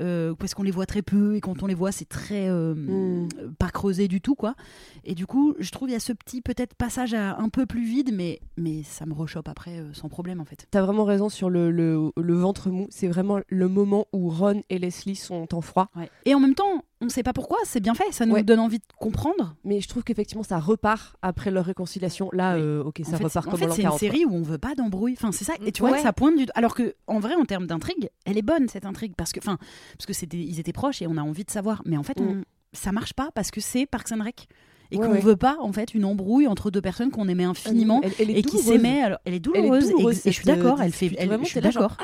[0.02, 2.74] Euh, parce qu'on les voit très peu et quand on les voit, c'est très euh,
[2.74, 3.30] Mm.
[3.40, 4.56] euh, pas creusé du tout, quoi.
[5.04, 7.66] Et du coup, je trouve il y a ce petit peut-être passage à un peu
[7.66, 10.68] plus vide, mais, mais ça me rechoppe après euh, sans problème en fait.
[10.72, 12.88] T'as vraiment raison sur le, le, le ventre mou.
[12.90, 15.90] C'est vraiment le moment où Ron et Leslie sont en froid.
[15.96, 16.10] Ouais.
[16.26, 18.44] Et en même temps, on sait pas pourquoi, c'est bien fait, ça nous Ouais.
[18.44, 19.56] donne envie de comprendre.
[19.64, 22.30] Mais je trouve qu'effectivement, ça repart après leur réconciliation.
[22.34, 22.62] Là, Oui.
[22.62, 24.08] euh, ok, En ça fait, repart comme fait, en l'an c'est une 40, quoi.
[24.10, 25.14] série où on veut pas d'embrouille.
[25.18, 25.54] Enfin, c'est ça.
[25.66, 26.46] Et tu vois que ça pointe du.
[26.56, 29.58] Alors que, en vrai, en termes d'intrigue, elle est bonne cette intrigue parce que, enfin,
[29.98, 31.82] parce que c'était, ils étaient proches et on a envie de savoir.
[31.86, 32.44] Mais en fait, on- Mm.
[32.74, 34.48] ça marche pas parce que c'est Parks and Rec
[34.92, 35.20] et Ouais, qu'on ouais.
[35.20, 38.40] veut pas en fait une embrouille entre deux personnes qu'on aimait infiniment Elle- elle est
[38.40, 39.02] et qui s'aimaient.
[39.02, 39.90] Alors, elle est Elle est douloureuse.
[39.90, 40.80] et- et, je suis d'accord.
[40.80, 41.12] euh, Elle fait.
[41.18, 41.96] Elle, Vraiment, je suis d'accord.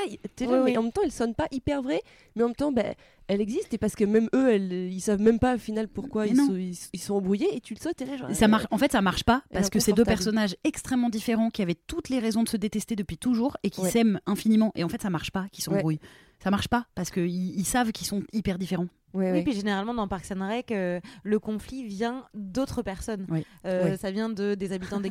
[0.65, 2.01] mais en même temps, elle sonne pas hyper vraie,
[2.35, 2.93] mais en même temps, ben,
[3.27, 6.27] elle existe et parce que même eux, elles, ils savent même pas au final pourquoi
[6.27, 8.29] ils sont, ils, ils sont embrouillés et tu le sautes, t'es là, genre.
[8.33, 8.65] Ça marche.
[8.69, 12.09] En fait, ça marche pas parce que c'est deux personnages extrêmement différents qui avaient toutes
[12.09, 14.71] les raisons de se détester depuis toujours et qui s'aiment infiniment.
[14.75, 15.75] Et en fait, ça marche pas, qu'ils Ouais.
[15.77, 15.99] s'embrouillent.
[16.43, 18.87] Ça marche pas parce qu'ils ils savent qu'ils sont hyper différents.
[19.15, 23.25] Oui, puis généralement dans Parks and Rec, euh, le conflit vient d'autres personnes.
[23.29, 23.45] Oui.
[23.65, 23.97] Euh, Oui.
[23.97, 24.99] Ça vient de, des habitants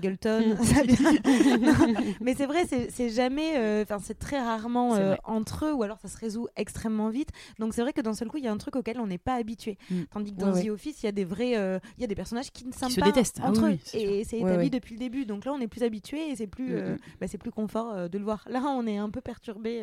[0.40, 0.54] vient-
[1.58, 3.56] Non, mais c'est vrai, c'est jamais.
[3.58, 4.94] euh, Enfin, c'est très rarement
[5.24, 7.30] entre eux, ou alors ça se résout extrêmement vite.
[7.58, 9.18] Donc c'est vrai que d'un seul coup, il y a un truc auquel on n'est
[9.18, 9.78] pas habitué.
[9.90, 10.02] Mm.
[10.12, 12.50] Tandis que dans The Office, il y a des vrais, il y a des personnages
[12.50, 13.40] qui ne s'aiment pas détestent.
[13.42, 15.24] Ah entre oui, eux, oui, et c'est établi depuis le début.
[15.26, 16.98] Donc là, on est plus habitué et c'est plus, Mm, mm.
[17.20, 18.44] bah, c'est plus confort de le voir.
[18.48, 19.82] Là, on est un peu perturbé.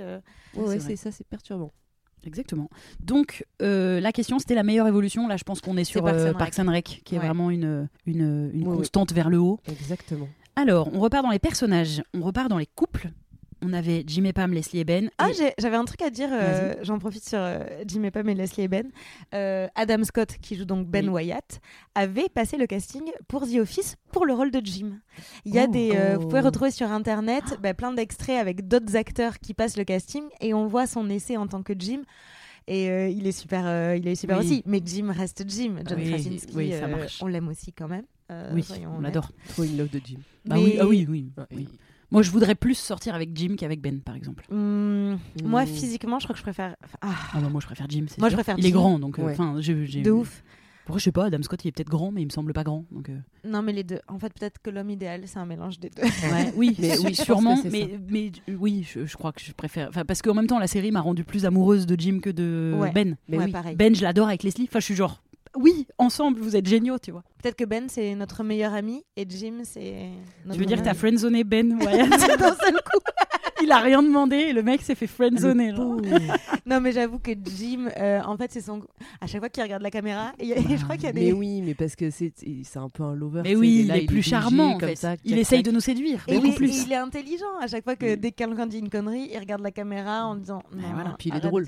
[0.54, 1.72] c'est c'est ça, c'est perturbant.
[2.26, 2.70] Exactement.
[3.00, 5.28] Donc, euh, la question, c'était la meilleure évolution.
[5.28, 7.26] Là, je pense qu'on est sur Parks and euh, qui est Ouais.
[7.26, 9.60] vraiment une, une, constante vers le haut.
[9.68, 10.28] Exactement.
[10.56, 13.12] Alors, on repart dans les personnages, on repart dans les couples.
[13.64, 15.10] On avait Jim et Pam, Leslie et Ben.
[15.20, 18.28] Ah, Et- j'avais un truc à dire, euh, j'en profite sur euh, Jim et Pam
[18.28, 18.90] et Leslie et Ben.
[19.36, 21.26] Euh, Adam Scott, qui joue donc Ben Oui.
[21.26, 21.60] Wyatt,
[21.94, 25.00] avait passé le casting pour The Office pour le rôle de Jim.
[25.46, 25.72] Il y a Oh.
[25.72, 29.78] des, euh, vous pouvez retrouver sur internet bah, plein d'extraits avec d'autres acteurs qui passent
[29.78, 32.02] le casting et on voit son essai en tant que Jim.
[32.68, 34.46] Et euh, il est super, euh, il est super Oui.
[34.46, 34.64] aussi.
[34.66, 35.78] Mais Jim reste Jim.
[35.88, 37.20] John Oui, Krasinski, oui, ça euh, marche.
[37.22, 38.06] on l'aime aussi quand même.
[38.32, 39.32] euh, oui, on l'adore.
[39.50, 40.18] Trop in love de Jim.
[40.46, 41.32] Bah Mais- oui, ah oui, oui,
[42.12, 44.46] Moi, je voudrais plus sortir avec Jim qu'avec Ben, par exemple.
[44.52, 45.68] Hum, Moi, Mm.
[45.68, 46.76] physiquement, je crois que je préfère.
[47.02, 48.06] Ah, Ah bah, moi, je préfère Jim.
[48.18, 48.76] Moi, je préfère Il est Jim.
[48.76, 49.18] grand, donc.
[49.20, 49.32] euh, Ouais.
[49.34, 50.44] Enfin, de ouf.
[50.84, 52.64] Pourquoi je sais pas, Adam Scott, il est peut-être grand, mais il me semble pas
[52.64, 52.86] grand.
[52.92, 54.00] Donc, euh, Non, mais les deux.
[54.08, 56.02] En fait, peut-être que l'homme idéal, c'est un mélange des deux.
[56.02, 57.58] ouais, oui, Mais oui, sûrement.
[57.72, 59.88] Mais, mais oui, je, je crois que je préfère.
[59.90, 62.76] Enfin, parce qu'en même temps, la série m'a rendue plus amoureuse de Jim que de
[62.78, 62.92] Ouais.
[62.92, 63.16] Ben.
[63.30, 63.52] Mais ouais, oui.
[63.52, 63.76] pareil.
[63.76, 64.66] Ben, je l'adore avec Leslie.
[64.68, 65.22] Enfin, je suis genre,
[65.56, 67.24] oui, ensemble, vous êtes géniaux, tu vois.
[67.42, 70.10] Peut-être que Ben, c'est notre meilleur ami et Jim, c'est.
[70.46, 73.00] notre Je veux dire que t'as friendzoné Ben Wyatt d'un seul coup.
[73.64, 75.72] Il a rien demandé et le mec s'est fait friendzoner.
[76.66, 78.82] Non, mais j'avoue que Jim, euh, en fait, c'est son.
[79.20, 81.12] À chaque fois qu'il regarde la caméra, il y a- je crois qu'il y a
[81.12, 81.26] des.
[81.26, 82.34] Mais oui, mais parce que c'est
[82.64, 83.42] c'est un peu un lover.
[83.44, 84.96] Mais tu oui, est il est plus charmant en comme fait.
[84.96, 86.86] ça, il essaye de nous séduire Et il, beaucoup est, plus.
[86.86, 89.62] il est intelligent à chaque fois que dès que quelqu'un dit une connerie, il regarde
[89.62, 91.16] la caméra en disant non, voilà.
[91.20, 91.66] Puis il est drôle.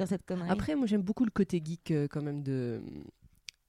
[0.50, 2.82] Après, moi j'aime beaucoup le côté geek euh, quand même de,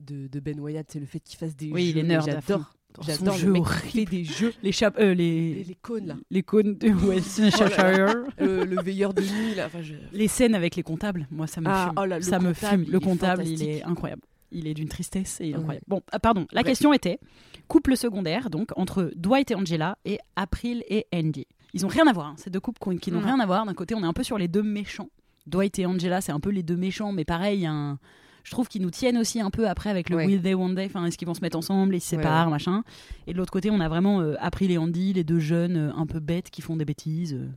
[0.01, 0.87] de, de Ben Wyatt.
[0.91, 1.91] C'est le fait qu'il fasse des Oui, jeux.
[1.91, 2.29] il est nerd.
[2.29, 2.75] à J'adore.
[3.05, 4.53] J'adore le mec qui fait des jeux.
[4.63, 5.65] Les, chap- euh, Les, les...
[5.65, 6.17] les cônes là.
[6.31, 6.89] les cônes de
[7.49, 8.25] Westcheshire.
[8.41, 9.67] Euh, le veilleur de nuit là.
[9.67, 11.95] Enfin, je- les scènes avec les comptables, moi ça me Ah, fume.
[12.03, 12.85] oh là, ça me fume.
[12.89, 14.23] Le il comptable, il est incroyable.
[14.53, 15.59] Il est d'une tristesse et il Ouais.
[15.59, 15.85] incroyable.
[15.89, 16.47] Bon, ah, pardon.
[16.53, 16.71] La Bref.
[16.71, 17.19] question était
[17.67, 21.47] couple secondaire, donc entre Dwight et Angela et April et Andy.
[21.73, 22.27] Ils ont rien à voir.
[22.29, 23.27] hein, Ces deux couples qui- n'ont Non.
[23.27, 23.67] rien à voir.
[23.67, 25.09] D'un côté, on est un peu sur les deux méchants.
[25.49, 27.99] Dwight et Angela, c'est un peu les deux méchants, mais pareil, il y a un-
[28.45, 30.27] je trouve qu'ils nous tiennent aussi un peu après avec le Ouais.
[30.27, 30.85] Will They One Day.
[30.87, 32.85] Enfin, est-ce qu'ils vont se mettre ensemble, ils se Ouais, séparent, machin.
[33.27, 35.93] Et de l'autre côté, on a vraiment euh, April et Andy, les deux jeunes euh,
[35.97, 37.35] un peu bêtes qui font des bêtises.
[37.35, 37.49] euh.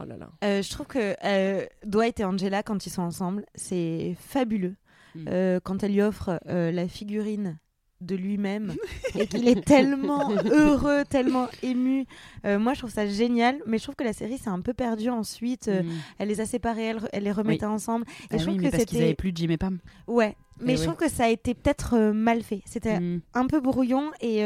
[0.00, 0.30] Oh là là.
[0.42, 4.74] Euh, je trouve que euh, Dwight et Angela, quand ils sont ensemble, c'est fabuleux.
[5.14, 5.24] Mm.
[5.28, 7.58] Euh, quand elle lui offre euh, la figurine
[8.04, 8.74] de lui-même
[9.18, 12.06] et qu'il est tellement heureux, tellement ému.
[12.44, 14.74] Euh, moi, je trouve ça génial, mais je trouve que la série s'est un peu
[14.74, 15.68] perdue ensuite.
[15.68, 15.88] Euh, Mm.
[16.18, 18.04] Elle les a séparés, elle, elle les remettait ensemble.
[18.08, 19.78] Et Ah je trouve oui, que parce qu'ils c'était avaient plus de Jim et Pam.
[20.06, 20.36] ouais.
[20.60, 20.86] Mais Eh je oui.
[20.86, 22.62] trouve que ça a été peut-être euh, mal fait.
[22.64, 23.20] C'était Mm.
[23.34, 24.44] un peu brouillon et,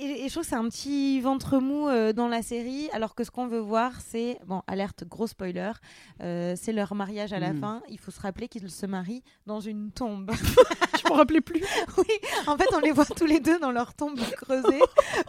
[0.00, 3.14] et, et je trouve que c'est un petit ventre mou euh, dans la série, alors
[3.14, 5.72] que ce qu'on veut voir, c'est, bon, alerte, gros spoiler,
[6.22, 7.60] euh, c'est leur mariage à la Mm.
[7.60, 7.82] fin.
[7.88, 10.30] Il faut se rappeler qu'ils se marient dans une tombe.
[11.02, 11.62] Je me rappelais plus.
[11.98, 12.04] oui,
[12.46, 14.80] en fait, on les voit tous les deux dans leur tombe creusée,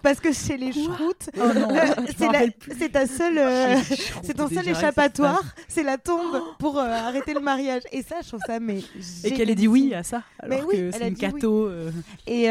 [0.04, 1.88] parce que chez les Schroutes, Oh euh,
[2.78, 3.40] c'est ta seule,
[4.24, 7.82] c'est ton seul échappatoire, c'est la tombe pour arrêter le mariage.
[7.92, 8.80] Et ça, je trouve ça mais
[9.24, 11.42] Et qu'elle ait dit oui à ça, alors que c'est une oui.
[11.70, 11.92] euh,
[12.28, 12.44] Et,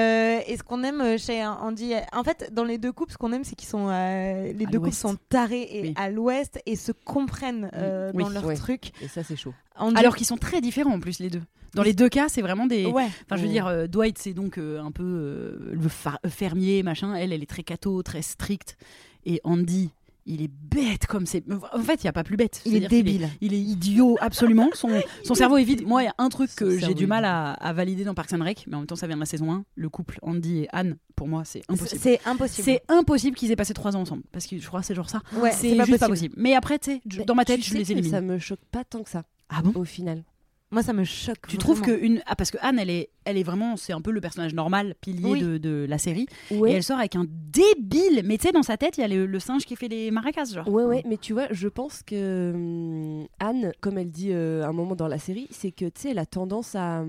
[0.52, 3.44] et ce qu'on aime chez Andy, en fait, dans les deux couples, ce qu'on aime,
[3.44, 5.94] c'est qu'ils sont, euh, les À deux couples sont tarés et Oui.
[5.96, 8.54] à l'ouest et se comprennent euh, Oui, dans leur ouais.
[8.56, 8.92] truc.
[9.02, 9.54] Et ça, c'est chaud.
[9.94, 11.42] Alors qu'ils sont très différents en plus les deux.
[11.74, 12.86] Dans les deux cas, c'est vraiment des.
[12.86, 13.52] ouais, Enfin, je veux Mm.
[13.52, 17.14] dire, euh, Dwight, c'est donc euh, un peu euh, le fermier, machin.
[17.14, 18.76] Elle, elle est très cato, très stricte.
[19.24, 19.90] Et Andy,
[20.30, 21.42] il est bête comme c'est.
[21.72, 22.62] En fait, il n'y a pas plus bête.
[22.64, 23.28] il est débile.
[23.40, 24.70] Il est idiot, absolument.
[24.74, 24.88] Son,
[25.24, 25.86] son cerveau est vide.
[25.86, 28.32] Moi, il y a un truc que j'ai du mal à, à valider dans Parks
[28.32, 29.64] and Rec, mais en même temps, ça vient de la saison 1.
[29.74, 32.00] Le couple Andy et Anne, pour moi, c'est impossible.
[32.00, 32.64] C'est impossible.
[32.64, 34.22] C'est impossible qu'ils aient passé trois ans ensemble.
[34.32, 35.20] Parce que je crois que c'est genre ça.
[35.36, 36.34] ouais, c'est juste pas possible.
[36.36, 38.10] Mais après, tu sais, dans ma tête, je les élimine.
[38.10, 39.72] Ça me choque pas tant que ça, Ah bon?
[39.80, 40.24] au final.
[40.72, 41.48] Moi, ça me choque.
[41.48, 44.00] Tu trouves que une ah parce que Anne elle est elle est vraiment c'est un
[44.00, 45.40] peu le personnage normal pilier Oui.
[45.40, 46.70] de, de la série Ouais.
[46.70, 49.08] et elle sort avec un débile mais tu sais dans sa tête il y a
[49.08, 52.02] le, le singe qui fait les maracas genre Ouais, ouais, mais tu vois, je pense
[52.04, 56.00] que hum, Anne, comme elle dit euh, un moment dans la série, c'est que tu
[56.02, 57.04] sais, elle a tendance à,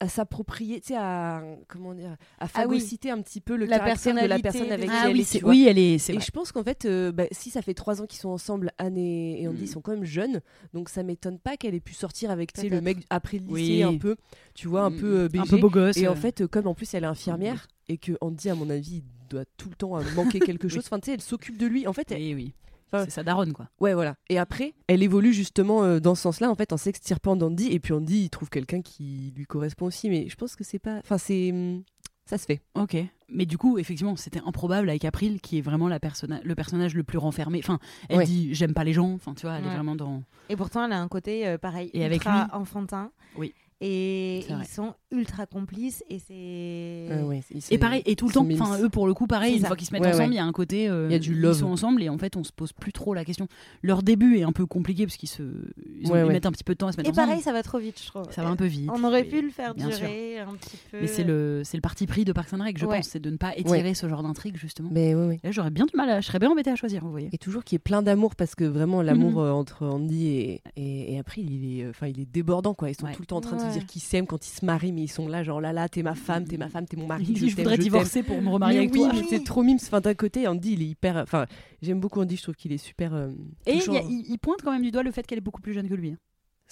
[0.00, 2.78] à, s'approprier, tu sais, à, comment dire, à Ah oui.
[2.78, 5.20] phagocyter un petit peu le La caractère de la personne avec ah qui elle oui
[5.20, 5.50] est, c'est tu vois.
[5.52, 6.20] oui elle est Et vrai.
[6.24, 8.96] je pense qu'en fait, euh, bah, si ça fait trois ans qu'ils sont ensemble, Anne
[8.96, 9.66] et, et Andy Mm.
[9.66, 10.40] sont quand même jeunes,
[10.74, 13.44] donc ça m'étonne pas qu'elle ait pu sortir avec tu sais, le mec après le
[13.44, 13.82] lycée Oui.
[13.82, 14.16] un peu,
[14.54, 16.16] tu vois, un Mm, peu euh, un peu beau gosse Et en euh.
[16.16, 19.44] fait, euh, comme en plus elle est infirmière et que Andy, à mon avis, doit
[19.56, 20.84] tout le temps manquer quelque chose.
[20.86, 21.86] Enfin, tu sais, elle s'occupe de lui.
[21.86, 22.52] En fait, elle- oui oui
[22.92, 23.68] Enfin, C'est sa daronne, quoi.
[23.80, 24.14] Ouais, voilà.
[24.28, 27.68] Et après, elle évolue justement euh, dans ce sens-là, en fait, en s'extirpant d'Andy.
[27.72, 30.08] Et puis Andy, il trouve quelqu'un qui lui correspond aussi.
[30.10, 30.98] Mais je pense que c'est pas.
[30.98, 31.50] Enfin, c'est.
[31.52, 31.82] hum,
[32.26, 32.60] Ça se fait.
[32.74, 32.96] Ok.
[33.34, 36.94] Mais du coup, effectivement, c'était improbable avec April, qui est vraiment la personna- le personnage
[36.94, 37.58] le plus renfermé.
[37.60, 37.78] Enfin,
[38.10, 38.24] elle Ouais.
[38.26, 39.10] dit j'aime pas les gens.
[39.14, 40.22] Enfin, tu vois, elle est vraiment dans.
[40.50, 43.10] Et pourtant, elle a un côté euh, pareil, Et avec ultra lui enfantin.
[43.36, 43.54] Oui.
[43.80, 47.22] Et ils sont ultra complices et c'est.
[47.24, 49.54] Ouais, ils Et pareil, et tout le ils temps, enfin eux pour le coup, pareil,
[49.56, 49.68] une ça.
[49.68, 50.34] fois qu'ils se mettent Ouais, ensemble, ouais.
[50.34, 51.58] il y a un côté, euh, Il y a du Ils love.
[51.58, 53.46] sont ensemble et en fait, on se pose plus trop la question.
[53.82, 56.32] Leur début est un peu compliqué parce qu'ils se, ils, ont- Ouais, ils ouais.
[56.32, 57.28] mettent un petit peu de temps à se mettre Et ensemble.
[57.28, 58.24] pareil, ça va trop vite, je trouve.
[58.30, 58.90] ça va un peu vite.
[58.92, 59.88] On aurait pu le faire sûr.
[59.88, 60.98] durer un petit peu.
[61.00, 62.96] Mais c'est le, c'est le parti pris de Parks and Rec, je Ouais.
[62.96, 64.88] pense, c'est de ne pas étirer ce genre d'intrigue justement.
[64.92, 65.40] Mais ouais, ouais.
[65.44, 67.28] Là, j'aurais bien du mal, à, je serais bien embêtée à choisir, vous voyez.
[67.32, 70.62] Et toujours qu'il y ait plein d'amour parce que vraiment l'amour euh, entre Andy et,
[70.76, 73.26] et, et April il est euh, enfin il est débordant quoi ils sont tout le
[73.26, 75.26] temps en train de se dire qu'ils s'aiment quand ils se marient mais ils sont
[75.28, 77.54] là genre là là t'es ma femme t'es ma femme t'es mon mari je t'aime,
[77.56, 79.12] voudrais divorcer pour me remarier mais avec oui, toi.
[79.14, 81.46] mais c'est trop mimes enfin d'un côté Andy il est hyper enfin
[81.82, 83.30] j'aime beaucoup Andy je trouve qu'il est super euh,
[83.66, 83.94] Et il, touchant.
[83.94, 85.72] y a- il- il pointe quand même du doigt le fait qu'elle est beaucoup plus
[85.72, 86.14] jeune que lui.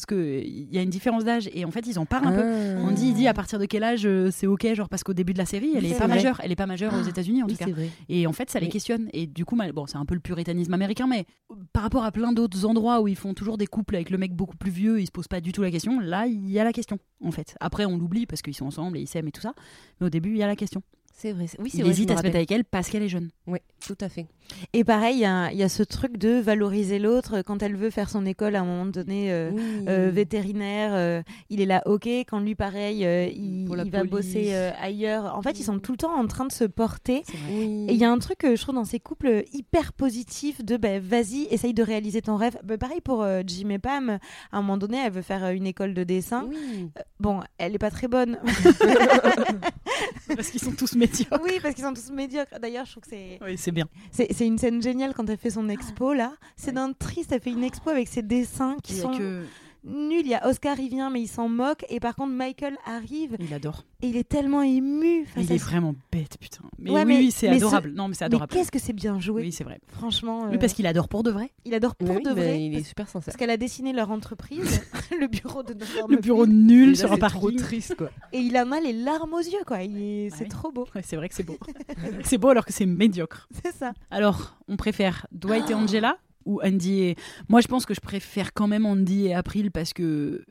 [0.00, 2.42] Parce qu'il y a une différence d'âge et en fait, ils en parlent un peu.
[2.42, 2.80] Ah.
[2.88, 5.12] On dit, il dit à partir de quel âge euh, c'est ok, genre parce qu'au
[5.12, 6.16] début de la série, elle est pas vrai.
[6.16, 7.70] majeure, elle est pas majeure aux États-Unis en Oui, tout cas.
[7.70, 9.10] vrai Et en fait, ça les questionne.
[9.12, 11.26] Et du coup, bon, c'est un peu le puritanisme américain, mais
[11.74, 14.34] par rapport à plein d'autres endroits où ils font toujours des couples avec le mec
[14.34, 16.00] beaucoup plus vieux, ils se posent pas du tout la question.
[16.00, 17.56] Là, il y a la question, en fait.
[17.60, 19.52] Après, on l'oublie parce qu'ils sont ensemble et ils s'aiment et tout ça.
[20.00, 20.82] Mais au début, il y a la question.
[21.20, 23.08] C'est vrai oui c'est Il vrai hésite à se mettre avec elle parce qu'elle est
[23.08, 23.28] jeune.
[23.46, 24.26] ouais tout à fait
[24.74, 27.76] Et pareil, il y, a- il y a ce truc de valoriser l'autre quand elle
[27.76, 29.30] veut faire son école à un moment donné.
[29.32, 29.62] euh, Oui.
[29.88, 32.06] euh, vétérinaire, euh, il est là, ok.
[32.28, 35.34] Quand lui, pareil, euh, il, va bosser euh, ailleurs.
[35.36, 37.22] En fait, ils sont tout le temps en train de se porter.
[37.48, 37.86] Oui.
[37.88, 40.76] Et il y a un truc que je trouve dans ces couples hyper positif de
[40.76, 42.58] bah, vas-y, essaye de réaliser ton rêve.
[42.64, 44.18] Bah, pareil pour euh, Jim et Pam,
[44.52, 46.46] à un moment donné, elle veut faire une école de dessin.
[46.50, 46.90] Oui.
[46.98, 48.38] Euh, Bon, elle est pas très bonne.
[50.36, 51.40] parce qu'ils sont tous médiocres.
[51.42, 52.58] oui, parce qu'ils sont tous médiocres.
[52.60, 53.86] D'ailleurs, je trouve que c'est Oui, c'est bien.
[54.12, 56.32] c'est une scène géniale quand elle fait son expo là.
[56.56, 57.32] C'est d'un triste.
[57.32, 59.44] Elle fait une expo avec ses dessins qui Il y a sont que...
[59.84, 60.20] nuls.
[60.22, 61.84] Il y a Oscar, il vient, mais il s'en moque.
[61.88, 63.84] Et par contre, Michael arrive Il adore.
[64.02, 65.24] et il est tellement ému.
[65.26, 66.62] face il à est ce- vraiment bête, putain.
[66.78, 67.92] Mais Ouais, oui, mais- oui, c'est ce- adorable.
[67.94, 68.52] Non, mais c'est Mais adorable.
[68.52, 69.42] qu'est-ce que c'est bien joué.
[69.42, 69.80] Oui, c'est vrai.
[69.88, 70.46] Franchement.
[70.48, 71.50] Oui, euh, parce qu'il adore pour de vrai.
[71.64, 72.62] il adore pour Oui, de vrai.
[72.62, 74.60] il est super sincère Parce qu'elle a dessiné leur entreprise,
[75.20, 75.74] le bureau de
[76.08, 77.56] Le bureau nul là, sur un parking.
[77.56, 79.82] triste quoi Et il en a les larmes aux yeux, quoi.
[79.82, 80.86] Il est- Ah C'est trop beau.
[80.94, 81.58] Ouais, c'est vrai que c'est beau.
[82.24, 83.48] c'est beau alors que c'est médiocre.
[83.64, 83.92] C'est ça.
[84.10, 86.16] Alors, on préfère Dwight et Angela
[86.50, 87.16] ou Andy et...
[87.48, 90.44] Moi, je pense que je préfère quand même Andy et April parce que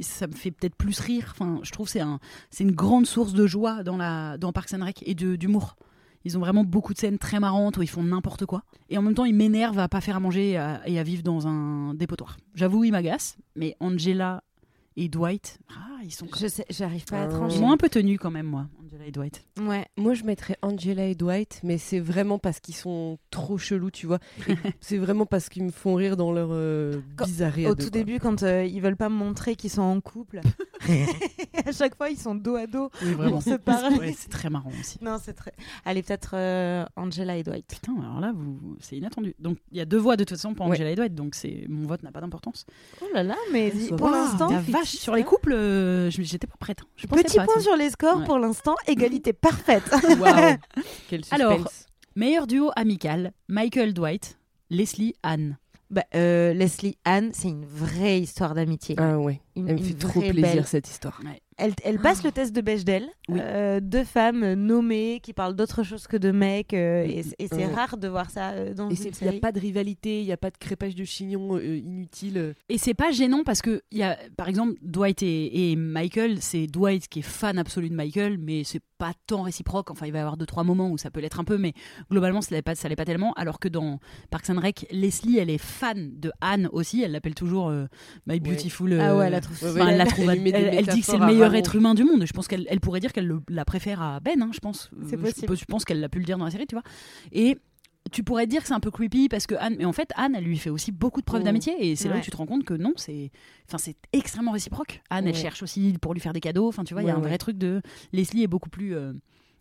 [0.00, 1.28] ça me fait peut-être plus rire.
[1.30, 2.18] Enfin, je trouve que c'est un,
[2.50, 5.76] c'est une grande source de joie dans, la, dans Parks and Rec et d'humour.
[6.24, 8.64] Ils ont vraiment beaucoup de scènes très marrantes où ils font n'importe quoi.
[8.90, 11.04] Et en même temps, ils m'énervent à pas faire à manger et à, et à
[11.04, 12.36] vivre dans un dépotoir.
[12.54, 13.38] J'avoue, ils m'agacent.
[13.54, 14.42] Mais Angela
[14.96, 16.26] et Dwight, ah, ils sont...
[16.36, 17.56] Je sais, j'arrive pas à trancher.
[17.56, 18.66] Ils m'ont un peu tenus quand même, moi,
[18.96, 19.44] Angela et Dwight.
[19.60, 19.86] Ouais.
[19.96, 24.06] Moi, je mettrais Angela et Dwight, mais c'est vraiment parce qu'ils sont trop chelous, tu
[24.06, 24.18] vois.
[24.80, 27.66] C'est vraiment parce qu'ils me font rire dans leur euh, bizarrerie.
[27.66, 27.90] Au tout quoi.
[27.90, 30.40] début, quand euh, ils veulent pas me montrer qu'ils sont en couple,
[31.66, 32.90] à chaque fois ils sont dos à dos.
[33.02, 33.32] Oui, vraiment.
[33.32, 33.96] Pour se parler.
[33.98, 34.98] Ouais, c'est très marrant aussi.
[35.02, 35.52] Non, c'est très.
[35.84, 37.66] Allez, peut-être euh, Angela et Dwight.
[37.68, 38.76] Putain, alors là, vous...
[38.80, 39.34] c'est inattendu.
[39.38, 40.72] Donc, il y a deux voix de toute façon pour Ouais.
[40.76, 41.64] Angela et Dwight, donc c'est...
[41.68, 42.66] mon vote n'a pas d'importance.
[43.02, 46.80] Oh là là, mais pour l'instant, la vache, sur les couples, euh, j'étais pas prête.
[46.82, 46.86] hein.
[46.96, 48.24] Je petit pas, point sur les scores Ouais.
[48.24, 49.84] pour l'instant, égalité parfaite.
[50.18, 50.56] Waouh
[51.08, 51.40] Quel suspense.
[51.40, 51.58] Alors,
[52.14, 54.38] Meilleur duo amical, Michael Dwight,
[54.70, 55.58] Leslie Anne.
[55.90, 58.96] Bah, euh, Leslie Anne, c'est une vraie histoire d'amitié.
[58.98, 60.66] Ah ouais, Une- elle me fait trop plaisir belle.
[60.66, 61.20] cette histoire.
[61.58, 63.08] Elle, elle passe le test de Bechdel.
[63.30, 63.38] Oui.
[63.40, 66.74] Euh, deux femmes nommées qui parlent d'autre chose que de mecs.
[66.74, 67.64] euh, et c'est Ouais.
[67.72, 70.26] rare de voir ça euh, dans Et une il n'y a pas de rivalité, il
[70.26, 72.54] n'y a pas de crépage de chignon euh, inutile.
[72.68, 76.42] Et c'est pas gênant parce que, il y a, par exemple, Dwight et, et Michael,
[76.42, 79.90] c'est Dwight qui est fan absolu de Michael, mais c'est pas tant réciproque.
[79.90, 81.72] Enfin, il va y avoir deux, trois moments où ça peut l'être un peu, mais
[82.10, 83.32] globalement, ça l'est pas, ça l'est pas tellement.
[83.32, 83.98] Alors que dans
[84.30, 87.02] Parks and Rec, Leslie, elle est fan de Anne aussi.
[87.02, 87.86] Elle l'appelle toujours euh,
[88.26, 88.92] My Beautiful.
[88.92, 91.18] euh, Ah ouais, elle la trouve Ouais, Enfin, ouais, elle, la trouve- dit que c'est
[91.18, 92.24] le meilleur être humain du monde.
[92.26, 94.90] Je pense qu'elle elle pourrait dire qu'elle le- la préfère à Ben, hein, je pense.
[95.08, 95.46] C'est Euh, possible.
[95.50, 96.84] Je, je pense qu'elle l'a pu le dire dans la série, tu vois.
[97.32, 97.56] Et
[98.12, 100.34] tu pourrais dire que c'est un peu creepy parce que Anne, mais en fait, Anne,
[100.36, 101.44] elle lui fait aussi beaucoup de preuves Mm.
[101.44, 103.32] d'amitié et c'est là où tu te rends compte que non, c'est,
[103.68, 105.02] enfin, c'est extrêmement réciproque.
[105.10, 106.68] Anne, elle cherche aussi pour lui faire des cadeaux.
[106.68, 107.82] Enfin, tu vois, il y a un vrai truc de
[108.12, 109.12] Leslie est beaucoup plus euh,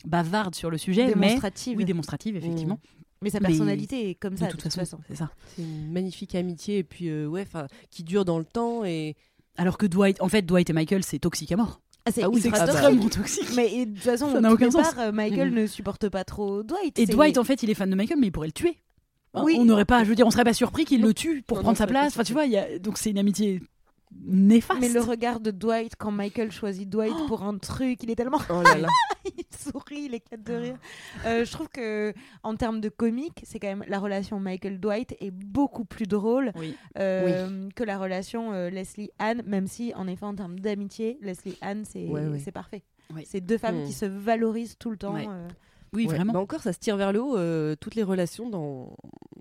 [0.06, 1.78] bavarde sur le sujet, mais démonstrative.
[1.78, 2.80] oui, démonstrative effectivement.
[3.24, 5.32] mais sa mais personnalité est comme De ça, toute façon, c'est ça.
[5.56, 7.48] C'est une magnifique amitié et puis euh, ouais,
[7.90, 9.16] qui dure dans le temps et
[9.58, 11.82] Alors que Dwight, en fait, Dwight et Michael, c'est toxique à mort.
[12.06, 13.50] Ah, c'est Ah oui, extrêmement toxique.
[13.56, 14.94] Mais et, de toute façon, Ça au n'a aucun départ, sens.
[15.00, 15.56] euh, Michael Mhm.
[15.62, 17.00] ne supporte pas trop Dwight.
[17.00, 18.78] Et Dwight, en fait, il est fan de Michael, mais il pourrait le tuer.
[19.34, 19.56] Hein, Oui.
[19.60, 21.64] On n'aurait pas, je veux dire, on serait pas surpris qu'il le tue pour Non,
[21.64, 22.14] prendre non, sa place.
[22.14, 22.78] Enfin, tu vois, il y a...
[22.80, 23.62] donc c'est une amitié
[24.24, 24.80] néfaste.
[24.80, 27.26] Mais le regard de Dwight quand Michael choisit Dwight Oh.
[27.28, 28.40] pour un truc, il est tellement.
[28.50, 28.88] Oh là là.
[29.26, 30.78] il sourit, il éclate de rire.
[31.26, 32.14] Euh, je trouve que
[32.44, 36.76] en termes de comique, c'est quand même la relation Michael-Dwight est beaucoup plus drôle Oui.
[36.98, 42.08] euh, que la relation euh, Leslie-Anne, même si en effet en termes d'amitié, Leslie-Anne c'est
[42.08, 42.84] Ouais, parfait.
[43.26, 43.86] C'est deux femmes Hmm.
[43.86, 45.14] qui se valorisent tout le temps.
[45.16, 45.28] Ouais.
[45.94, 46.16] Oui, Ouais.
[46.16, 46.34] vraiment.
[46.34, 47.38] Bah encore, ça se tire vers le haut.
[47.38, 48.96] euh, toutes les relations dans,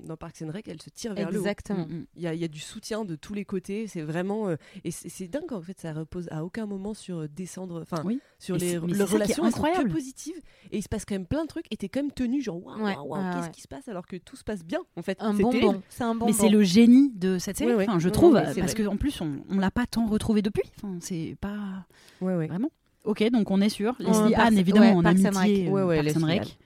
[0.05, 1.41] dans Parks and Rec, elles se tirent vers le haut.
[1.41, 1.87] Exactement.
[1.87, 2.07] Mm, mm.
[2.17, 3.87] Il y, a, il y a du soutien de tous les côtés.
[3.87, 4.49] C'est vraiment.
[4.49, 7.81] euh, et c'est dingue en fait, ça repose à aucun moment sur euh, descendre.
[7.83, 8.21] Enfin, Oui.
[8.39, 9.89] sur Et les, les relations elles sont incroyable.
[9.89, 10.37] que positives.
[10.71, 11.67] Et il se passe quand même plein de trucs.
[11.73, 13.51] Et t'es quand même tenu, genre, waouh, Ouais, waouh, ouais, qu'est-ce ouais.
[13.53, 15.17] qui se passe alors que tout se passe bien en fait.
[15.21, 16.27] Un C'est bonbon, c'est un bonbon.
[16.27, 17.89] Mais c'est le génie de cette série, Ouais, ouais.
[17.89, 20.63] enfin, je trouve, parce qu'en plus, on, on l'a pas tant retrouvé depuis.
[20.77, 21.87] Enfin, c'est pas
[22.21, 22.47] Ouais, ouais.
[22.47, 22.71] vraiment.
[23.05, 23.95] Ok, donc on est sûr.
[23.99, 25.69] Leslie Anne, évidemment, en amitié.
[25.69, 26.59] Ouais, ouais, euh, Parks and Rec.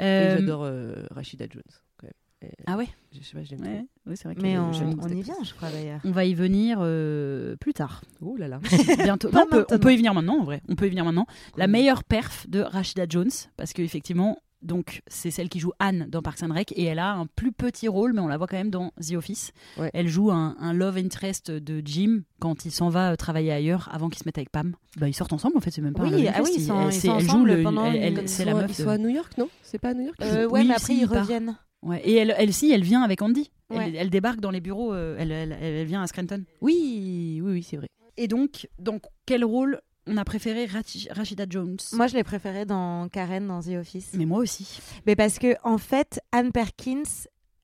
[0.00, 1.62] Euh, J'adore euh, Rashida Jones.
[1.98, 2.50] Quand même.
[2.50, 4.36] Et Ah ouais, Je sais pas, j'aime ouais, ouais, c'est vrai.
[4.40, 6.00] Mais on, on y vient, je crois d'ailleurs.
[6.04, 8.02] On va y venir euh, plus tard.
[8.20, 8.60] Oh là là.
[9.02, 9.30] Bientôt.
[9.30, 9.78] Non, on, peut, on maintenant.
[9.78, 10.62] peut y venir maintenant, en vrai.
[10.68, 11.26] On peut y venir maintenant.
[11.56, 16.22] La meilleure perf de Rashida Jones, parce qu'effectivement, donc c'est celle qui joue Anne dans
[16.22, 18.56] Parks and Rec, et elle a un plus petit rôle, mais on la voit quand
[18.56, 19.52] même dans The Office.
[19.78, 19.90] Ouais.
[19.92, 23.88] Elle joue un, un love interest de Jim quand il s'en va euh, travailler ailleurs,
[23.92, 24.74] avant qu'il se mette avec Pam.
[24.96, 26.80] Bah, ils sortent ensemble, en fait, c'est même pas Oui, un ah oui, ils sont-
[26.80, 28.70] elle, ils c'est- sont elle joue ensemble le- pendant elle- elle- c'est la à- meuf.
[28.70, 29.48] ils sont à New York, non?
[29.62, 31.56] C'est pas à New York Euh, ouais, Oui, mais après si, ils reviennent.
[31.82, 32.00] Ouais.
[32.04, 33.50] Et elle, elle, si, elle vient avec Andy.
[33.70, 33.92] Elle, Ouais.
[33.96, 36.44] elle débarque dans les bureaux, euh, elle, elle- elle vient à Scranton.
[36.60, 37.88] Oui, oui, oui, c'est vrai.
[38.16, 42.64] Et donc, dans quel rôle on a préféré Rachi- Rashida Jones Moi, je l'ai préférée
[42.64, 44.10] dans Karen dans The Office.
[44.14, 44.80] Mais moi aussi.
[45.06, 47.02] Mais parce que en fait, Anne Perkins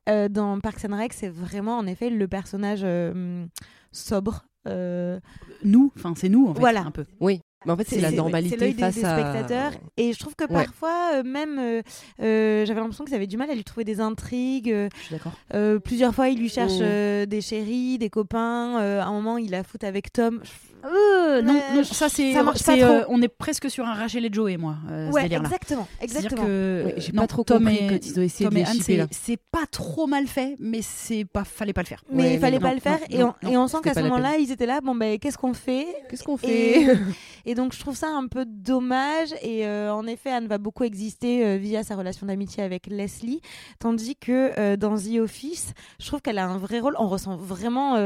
[0.09, 3.45] euh, dans Parks and Rec, c'est vraiment en effet le personnage euh,
[3.93, 4.45] sobre.
[4.66, 5.18] euh,
[5.64, 6.80] Nous, enfin c'est nous en fait, Voilà.
[6.82, 7.05] un peu.
[7.20, 9.12] Oui, mais en fait, c'est la normalité des, face des à.
[9.18, 9.72] spectateurs.
[9.97, 10.64] Et je trouve que Ouais.
[10.64, 11.82] parfois, euh, même, euh,
[12.22, 14.70] euh, j'avais l'impression qu'ils avaient du mal à lui trouver des intrigues.
[14.70, 15.32] euh, Je suis d'accord.
[15.55, 18.78] euh, plusieurs fois, il lui cherche euh, des chéris, des copains.
[18.80, 20.41] euh, à un moment, il la fout avec Tom.
[20.85, 22.91] Euh, non, ça c'est, ça marche pas c'est, trop.
[22.93, 26.45] euh, on est presque sur un Rachel et Joey, moi, euh, ouais, exactement, C'est-à-dire exactement.
[26.47, 28.59] que Ouais, j'ai non, pas trop Tom compris et, quand ils ont essayé Tom de
[28.61, 28.64] et
[29.01, 32.03] Anne, c'est, pas trop mal fait, mais c'est pas, fallait pas le faire.
[32.12, 32.99] Mais Ouais, il fallait pas le faire.
[33.01, 34.81] non, et, non, on, et on sent qu'à ce moment-là, ils étaient là.
[34.81, 35.87] Bon, ben, qu'est-ce qu'on fait?
[36.09, 36.39] Qu'est-ce qu'on Et,
[36.85, 36.99] fait?
[37.47, 40.85] et donc je trouve ça un peu dommage et euh, en effet Anne va beaucoup
[40.85, 43.41] exister euh, via sa relation d'amitié avec Leslie
[43.79, 47.37] tandis que euh, dans The Office je trouve qu'elle a un vrai rôle on ressent
[47.37, 47.97] vraiment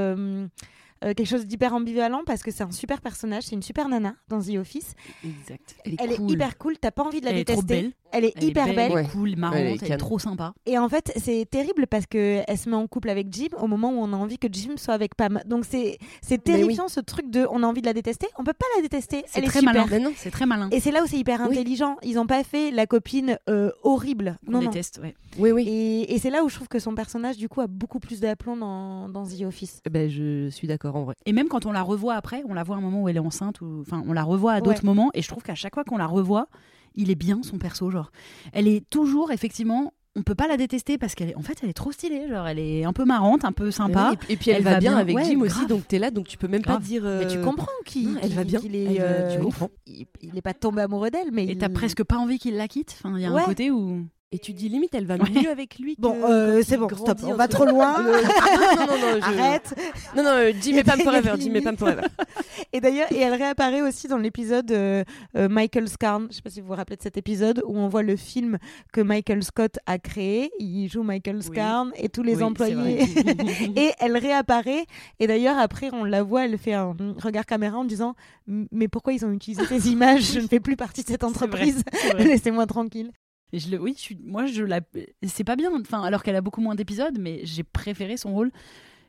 [1.05, 4.14] euh, quelque chose d'hyper ambivalent parce que c'est un super personnage c'est une super nana
[4.28, 4.94] dans The Office
[5.24, 5.76] Exact.
[5.84, 6.30] elle cool.
[6.30, 7.92] est hyper cool t'as pas envie de la Elle est trop détester belle.
[8.12, 9.09] elle est Elle est hyper belle, elle est Ouais.
[9.11, 10.55] cool, marrante, Elle est elle est trop sympa.
[10.66, 13.66] et en fait c'est terrible parce que elle se met en couple avec Jim au
[13.66, 16.61] moment où on a envie que Jim soit avec Pam donc c'est c'est Mais oui.
[16.61, 19.24] terrifiant ce truc de on a envie de la détester on peut pas la détester
[19.26, 19.86] C'est elle est très malin.
[20.16, 20.68] C'est très malin.
[20.72, 21.57] Et c'est là où c'est hyper Oui.
[21.59, 21.96] intelligent.
[22.03, 24.38] Ils n'ont pas fait la copine euh, horrible.
[24.46, 24.68] On Non, non.
[24.70, 25.14] déteste, ouais.
[25.38, 25.66] Oui, oui.
[25.68, 28.20] Et, et c'est là où je trouve que son personnage, du coup, a beaucoup plus
[28.20, 29.80] d'aplomb dans, dans The Office.
[29.86, 31.14] Eh Ben, je suis d'accord en vrai.
[31.26, 33.16] Et même quand on la revoit après, on la voit à un moment où elle
[33.16, 34.86] est enceinte, ou enfin, on la revoit à d'autres Ouais.
[34.86, 36.49] moments, et je trouve qu'à chaque fois qu'on la revoit,
[36.95, 38.11] il est bien son perso, genre.
[38.53, 41.70] Elle est toujours, effectivement, on peut pas la détester parce qu'elle est, en fait, elle
[41.70, 44.11] est trop stylée, genre, elle est un peu marrante, un peu sympa.
[44.12, 44.99] Et puis, et puis elle, Elle va va bien bien.
[45.01, 46.80] avec Ouais, Jim aussi, donc t'es là, donc tu peux même Grave.
[46.80, 47.03] pas dire.
[47.05, 48.61] Mais tu euh, comprends qu'il non, elle va bien.
[48.61, 49.70] qu'il est, euh, tu comprends.
[49.86, 51.59] il, il est pas tombé amoureux d'elle, mais Et il...
[51.59, 52.95] t'as presque pas envie qu'il la quitte.
[53.03, 53.40] Enfin, il y a Ouais.
[53.40, 54.05] un côté où.
[54.35, 55.28] Et tu dis limite, elle va Ouais.
[55.43, 55.95] mieux avec lui.
[55.99, 57.99] Bon, euh, c'est bon, stop, on va trop loin.
[58.03, 59.74] non, non, non, non, je- Arrête.
[60.16, 61.35] Non, non, euh, Jim et Pam Forever.
[61.39, 61.76] Jim et Pam.
[61.76, 62.03] Forever.
[62.72, 65.05] Et d'ailleurs, et elle réapparaît aussi dans l'épisode euh,
[65.37, 66.28] euh, Michael Scarn.
[66.30, 68.57] Je sais pas si vous vous rappelez de cet épisode où on voit le film
[68.95, 70.51] que Michael Scott a créé.
[70.59, 73.03] Il joue Michael Scarn et tous les Oui, employés.
[73.76, 74.87] et elle réapparaît.
[75.20, 78.14] Et d'ailleurs, après, on la voit, elle fait un regard caméra en disant
[78.47, 80.33] Mais pourquoi ils ont utilisé ces images?
[80.33, 81.83] Je ne fais plus partie de cette entreprise.
[82.16, 83.12] Laissez-moi tranquille.
[83.53, 84.80] Et je le, oui, je suis, moi, je la,
[85.26, 85.70] c'est pas bien.
[85.80, 88.50] Enfin, alors qu'elle a beaucoup moins d'épisodes, mais j'ai préféré son rôle.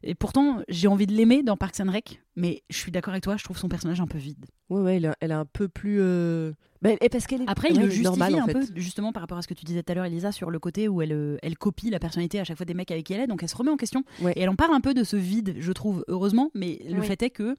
[0.04, 3.24] Et pourtant, j'ai envie de l'aimer dans Parks and Rec, mais je suis d'accord avec
[3.24, 4.46] toi, je trouve son personnage un peu vide.
[4.70, 6.00] Ouais, ouais, elle, est un peu plus.
[6.02, 7.50] euh, bah, et parce qu'elle est.
[7.50, 8.54] Après, il le elle est justifie normale, en un fait.
[8.54, 10.60] peu, justement, par rapport à ce que tu disais tout à l'heure, Elisa, sur le
[10.60, 13.14] côté où elle, euh, elle copie la personnalité à chaque fois des mecs avec qui
[13.14, 14.04] elle est, donc elle se remet en question.
[14.22, 14.34] Ouais.
[14.36, 17.24] Et elle en parle un peu de ce vide, je trouve, heureusement, mais le fait
[17.24, 17.56] est que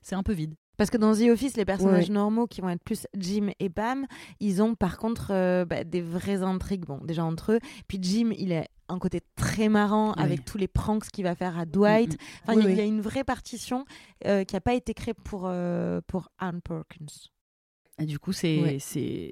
[0.00, 0.54] c'est un peu vide.
[0.76, 2.14] Parce que dans The Office, les personnages Ouais.
[2.14, 4.06] normaux qui vont être plus Jim et Pam,
[4.40, 7.58] ils ont par contre euh, bah, des vraies intrigues, bon, déjà entre eux.
[7.86, 10.22] Puis Jim, il a un côté très marrant Oui.
[10.22, 12.14] avec tous les pranks qu'il va faire à Dwight.
[12.14, 12.88] Mm, Enfin, il y a- Oui, il y, a oui.
[12.88, 13.84] une vraie partition
[14.26, 17.04] euh, qui n'a pas été créée pour, euh, pour Anne Perkins.
[17.06, 18.02] mm.
[18.02, 18.78] Et du coup, c'est Ouais.
[18.80, 19.30] c'est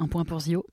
[0.00, 0.66] un point pour Zio.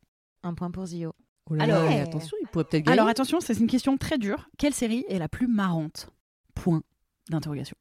[0.43, 1.13] Un point pour Zio.
[1.49, 2.97] Oh là Alors- là, attention, il pourrait peut-être gagner.
[2.99, 4.49] Alors attention, c'est une question très dure.
[4.57, 6.09] Quelle série est la plus marrante?
[6.55, 6.81] Point
[7.29, 7.77] d'interrogation.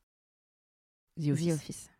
[1.18, 1.90] The The Office.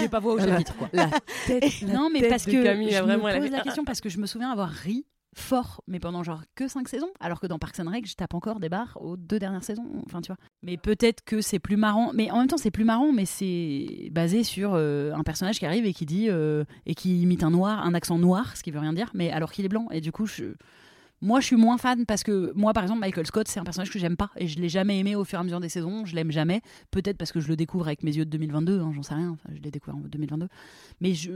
[0.00, 0.88] J'ai pas voix au chapitre, quoi.
[0.92, 1.10] La
[1.46, 4.00] tête, la Non, mais tête parce que Camille, je vraiment, me pose la question parce
[4.00, 5.06] que je me souviens avoir ri
[5.36, 8.34] fort, mais pendant genre que 5 saisons, alors que dans Parks and Rec, je tape
[8.34, 9.84] encore des barres aux deux dernières saisons.
[10.06, 10.38] Enfin, tu vois.
[10.62, 12.12] Mais peut-être que c'est plus marrant.
[12.14, 15.66] Mais en même temps, c'est plus marrant, mais c'est basé sur euh, un personnage qui
[15.66, 18.70] arrive et qui dit euh, et qui imite un noir, un accent noir, ce qui
[18.70, 19.88] veut rien dire, mais alors qu'il est blanc.
[19.90, 20.54] Et du coup, je
[21.24, 23.90] moi, je suis moins fan parce que moi, par exemple, Michael Scott, c'est un personnage
[23.90, 26.04] que j'aime pas et je l'ai jamais aimé au fur et à mesure des saisons.
[26.04, 26.60] Je l'aime jamais.
[26.90, 29.30] Peut-être parce que je le découvre avec mes yeux de 2022, hein, j'en sais rien.
[29.30, 30.48] Enfin, je l'ai découvert en 2022.
[31.00, 31.32] Mais je,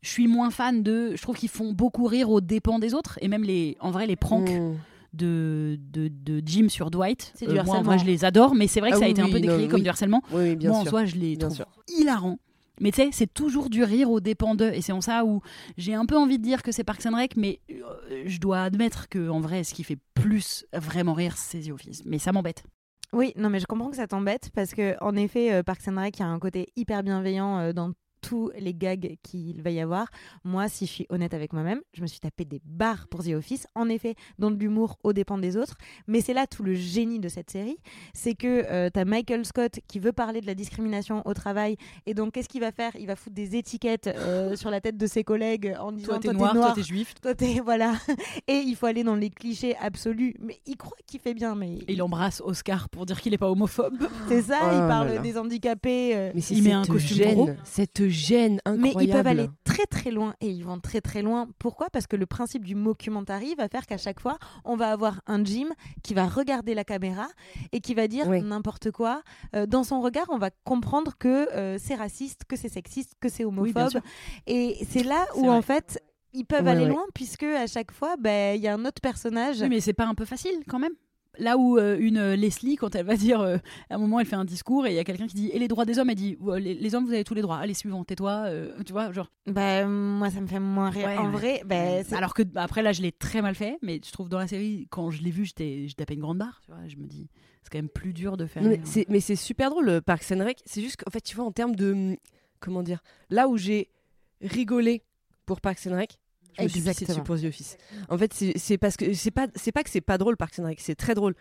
[0.00, 1.12] je suis moins fan de.
[1.14, 4.06] Je trouve qu'ils font beaucoup rire aux dépens des autres et même les, en vrai,
[4.06, 4.50] les pranks.
[4.50, 4.74] Mm.
[5.14, 7.34] De, de, de Jim sur Dwight.
[7.38, 7.98] Du moi, harcèlement.
[7.98, 9.38] je les adore, mais c'est vrai que Ah ça a oui, été un oui, peu
[9.40, 9.82] non, décrié comme oui.
[9.82, 10.22] du harcèlement.
[10.32, 11.66] Oui, oui, Moi, en soi, je les Bien trouve sûr.
[11.98, 12.38] hilarants.
[12.80, 14.72] Mais tu sais, c'est toujours du rire aux dépens d'eux.
[14.72, 15.40] Et c'est en ça où
[15.76, 18.62] j'ai un peu envie de dire que c'est Parks and Rec, mais euh, je dois
[18.62, 22.02] admettre que en vrai, ce qui fait plus vraiment rire, c'est The Office.
[22.04, 22.64] Mais ça m'embête.
[23.12, 26.00] Oui, non, mais je comprends que ça t'embête parce que en effet, euh, Parks and
[26.00, 27.92] Rec, a un côté hyper bienveillant euh, dans
[28.22, 30.06] tous les gags qu'il va y avoir.
[30.44, 33.30] Moi, si je suis honnête avec moi-même, je me suis tapé des barres pour The
[33.34, 35.76] Office, en effet, dans de l'humour aux dépens des autres.
[36.06, 37.76] Mais c'est là tout le génie de cette série,
[38.14, 42.14] c'est que euh, t'as Michael Scott qui veut parler de la discrimination au travail, et
[42.14, 42.92] donc qu'est-ce qu'il va faire?
[42.98, 46.18] Il va foutre des étiquettes euh, sur la tête de ses collègues en disant Toi,
[46.20, 47.14] t'es noir, toi, t'es juif.
[47.20, 47.94] toi t'es voilà
[48.48, 51.78] et il faut aller dans les clichés absolus mais il croit qu'il fait bien mais
[51.88, 53.96] il embrasse Oscar pour dire qu'il est pas homophobe.
[54.28, 55.18] c'est ça Oh il parle là.
[55.18, 57.50] des handicapés euh, Mais Il met un cette costume gêne, gros.
[57.64, 61.48] cette gêne mais ils peuvent aller très très loin et ils vont très très loin.
[61.58, 61.88] Pourquoi?
[61.90, 65.44] Parce que le principe du mockumentary va faire qu'à chaque fois, on va avoir un
[65.44, 65.68] Jim
[66.02, 67.26] qui va regarder la caméra
[67.72, 68.42] et qui va dire Oui.
[68.42, 69.22] n'importe quoi.
[69.56, 73.28] Euh, dans son regard, on va comprendre que euh, c'est raciste, que c'est sexiste, que
[73.28, 74.00] c'est homophobe.
[74.46, 75.48] et c'est là où vrai.
[75.48, 76.00] en fait,
[76.34, 76.88] ils peuvent Ouais, aller ouais.
[76.90, 79.60] loin puisque à chaque fois, ben, il y a un autre personnage.
[79.62, 80.92] Oui, mais c'est pas un peu facile quand même
[81.38, 83.56] Là où euh, une euh, Leslie, quand elle va dire, euh,
[83.88, 85.58] à un moment, elle fait un discours et il y a quelqu'un qui dit Et
[85.58, 87.56] les droits des hommes Elle dit Ouais, les, les hommes, vous avez tous les droits.
[87.56, 88.44] Allez, suivant, tais-toi.
[88.48, 89.30] euh, tu vois, genre.
[89.46, 91.06] Bah, moi, ça me fait moins rire.
[91.06, 91.30] Ouais, en ouais.
[91.30, 94.28] vrai, bah, Alors que bah, après là je l'ai très mal fait, mais je trouve
[94.28, 96.96] dans la série quand je l'ai vu j'étais tapais une grande barre, tu vois, je
[96.96, 97.28] me dis
[97.62, 98.62] c'est quand même plus dur de faire.
[98.62, 98.76] Non,
[99.08, 100.60] mais c'est super drôle le Parks and Rec.
[100.66, 102.16] C'est juste qu'en fait, tu vois, en termes de hum,
[102.60, 103.88] comment dire, là où j'ai
[104.40, 105.02] rigolé
[105.46, 105.96] pour Parks and
[106.58, 107.08] Je me suis pissé Exactement.
[107.18, 107.76] dessus pour The Office.
[108.08, 110.64] En fait, c'est parce que c'est pas c'est pas que c'est pas drôle Parks and
[110.64, 111.34] Rec, c'est très drôle.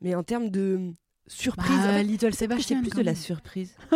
[0.00, 0.94] Mais en termes de hum,
[1.26, 3.74] surprise, Bah, en fait, Little c'est plus de la surprise.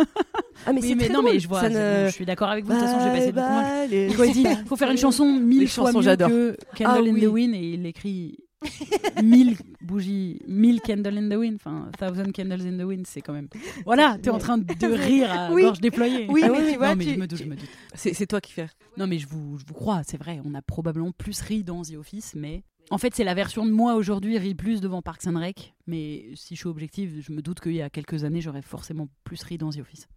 [0.65, 1.33] ah mais oui, c'est mais très non drôle.
[1.33, 3.47] mais je vois, ne- je suis d'accord avec vous, de toute façon j'ai passé beaucoup
[3.47, 3.61] moins.
[3.85, 6.29] bye, les- Quand il dit faut faire une chanson mille Les fois chansons, mieux j'adore.
[6.29, 7.21] que Candle Ah in oui.
[7.21, 8.37] the Wind et il écrit
[9.23, 13.33] mille bougies, mille candles in the wind, enfin thousand candles in the wind, c'est quand
[13.33, 13.47] même.
[13.85, 15.63] Voilà, t'es en train de rire à Oui.
[15.63, 16.27] gorge déployée.
[16.29, 17.69] Oui, Ah mais oui, tu vois, non mais tu- je me doute, je me doute.
[17.95, 18.67] C'est toi qui fais.
[18.97, 20.39] Non, mais je vous, je vous crois, c'est vrai.
[20.45, 23.71] On a probablement plus ri dans The Office, mais en fait, c'est la version de
[23.71, 25.73] moi aujourd'hui rit plus devant Parks and Rec.
[25.87, 29.07] Mais si je suis objective, je me doute qu'il y a quelques années, j'aurais forcément
[29.23, 30.07] plus ri dans The Office.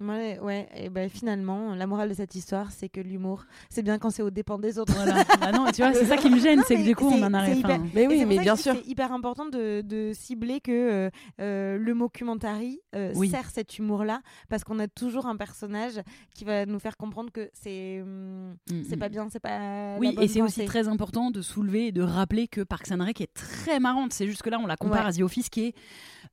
[0.00, 3.98] Ouais, ouais, et ben finalement, la morale de cette histoire, c'est que l'humour, c'est bien
[3.98, 4.92] quand c'est aux dépens des autres.
[4.92, 5.22] Voilà.
[5.40, 7.32] bah non, tu vois, c'est ça qui me gêne, c'est que du coup, on en
[7.32, 7.58] arrive.
[7.58, 8.74] hyper- enfin, Mais oui, mais bien sûr.
[8.74, 13.30] C'est hyper important de, de cibler que euh, euh, le mockumentary euh, Oui.
[13.30, 16.00] sert cet humour-là, parce qu'on a toujours un personnage
[16.34, 19.12] qui va nous faire comprendre que c'est hum, c'est mm, pas mm.
[19.12, 19.96] bien, c'est pas.
[19.98, 23.20] Oui, et c'est aussi très important de soulever et de rappeler que Parks and Rec
[23.20, 24.12] est très marrante.
[24.12, 25.10] C'est juste que là, on la compare Ouais.
[25.10, 25.74] à The Office qui est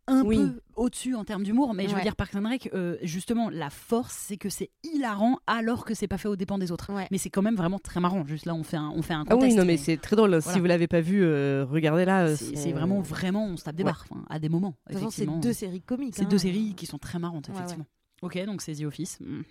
[0.08, 0.38] un Oui.
[0.38, 1.74] peu au-dessus en termes d'humour.
[1.74, 5.86] Mais je veux dire, and Rec, euh, justement, la force, c'est que c'est hilarant alors
[5.86, 6.92] que c'est pas fait aux dépens des autres.
[6.94, 7.08] Ouais.
[7.12, 8.26] Mais c'est quand même vraiment très marrant.
[8.26, 10.30] Juste là, on fait un, on fait un Ah oui, non mais c'est très drôle.
[10.30, 10.42] Voilà.
[10.42, 12.26] Si vous l'avez pas vu, euh, regardez là.
[12.26, 13.92] euh, C'est vraiment, vraiment, on se tape des Ouais.
[13.92, 14.76] barres enfin, à des moments.
[14.90, 16.16] De c'est deux séries comiques.
[16.16, 16.28] C'est hein.
[16.30, 17.86] deux séries qui sont très marrantes, effectivement.
[18.22, 19.20] Ok, donc c'est The Office.
[19.20, 19.44] Mhm.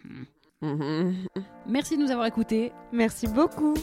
[0.62, 1.14] Mhm.
[1.68, 2.72] Merci de nous avoir écoutés.
[2.92, 3.74] Merci beaucoup.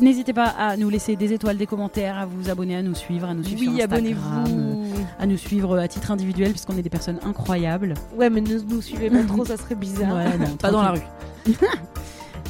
[0.00, 3.28] N'hésitez pas à nous laisser des étoiles, des commentaires, à vous abonner, à nous suivre,
[3.28, 4.69] à nous suivre Oui, sur Instagram, abonnez-vous.
[5.18, 7.94] À nous suivre à titre individuel puisqu'on est des personnes incroyables.
[8.16, 10.14] Ouais, mais ne nous suivez pas trop, ça serait bizarre.
[10.16, 11.00] Ouais, non, Pas dans la rue.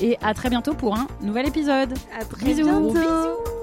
[0.00, 1.92] Et à très bientôt pour un nouvel épisode.
[2.18, 2.64] À très Bisous.
[2.64, 2.92] bientôt.
[2.92, 3.59] Bisous.